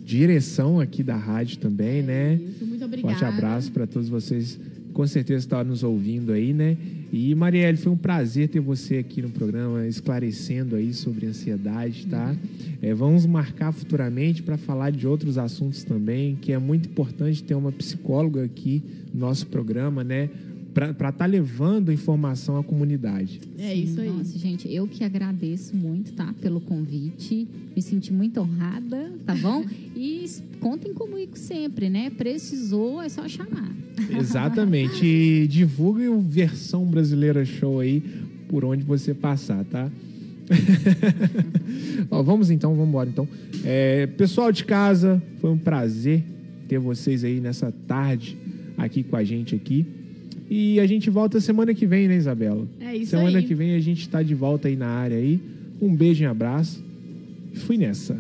[0.05, 2.35] direção aqui da rádio também, né?
[2.35, 3.19] Isso, muito obrigada.
[3.19, 4.61] Forte abraço para todos vocês.
[4.97, 6.75] Com certeza estão nos ouvindo aí, né?
[7.13, 12.35] E Marielle, foi um prazer ter você aqui no programa esclarecendo aí sobre ansiedade, tá?
[12.81, 17.55] É, vamos marcar futuramente para falar de outros assuntos também, que é muito importante ter
[17.55, 18.83] uma psicóloga aqui
[19.13, 20.31] no nosso programa, né?
[20.77, 23.41] Para estar tá levando informação à comunidade.
[23.59, 24.11] É isso aí.
[24.11, 26.35] Nossa, gente, eu que agradeço muito, tá?
[26.39, 27.49] Pelo convite.
[27.75, 29.65] Me senti muito honrada, tá bom?
[29.97, 30.27] E
[30.61, 32.11] contem comigo sempre, né?
[32.11, 33.75] Precisou, é só chamar.
[34.11, 35.07] Exatamente.
[35.07, 38.03] E divulgue o versão brasileira show aí
[38.47, 39.91] por onde você passar, tá?
[42.11, 43.27] Ó, vamos então, vamos embora então.
[43.65, 46.23] É, pessoal de casa, foi um prazer
[46.69, 48.37] ter vocês aí nessa tarde
[48.77, 49.87] aqui com a gente aqui.
[50.49, 52.67] E a gente volta semana que vem, né, Isabela?
[52.81, 53.45] É isso semana aí.
[53.45, 55.41] que vem a gente tá de volta aí na área aí.
[55.81, 56.83] Um beijo e um abraço.
[57.55, 58.17] Fui nessa.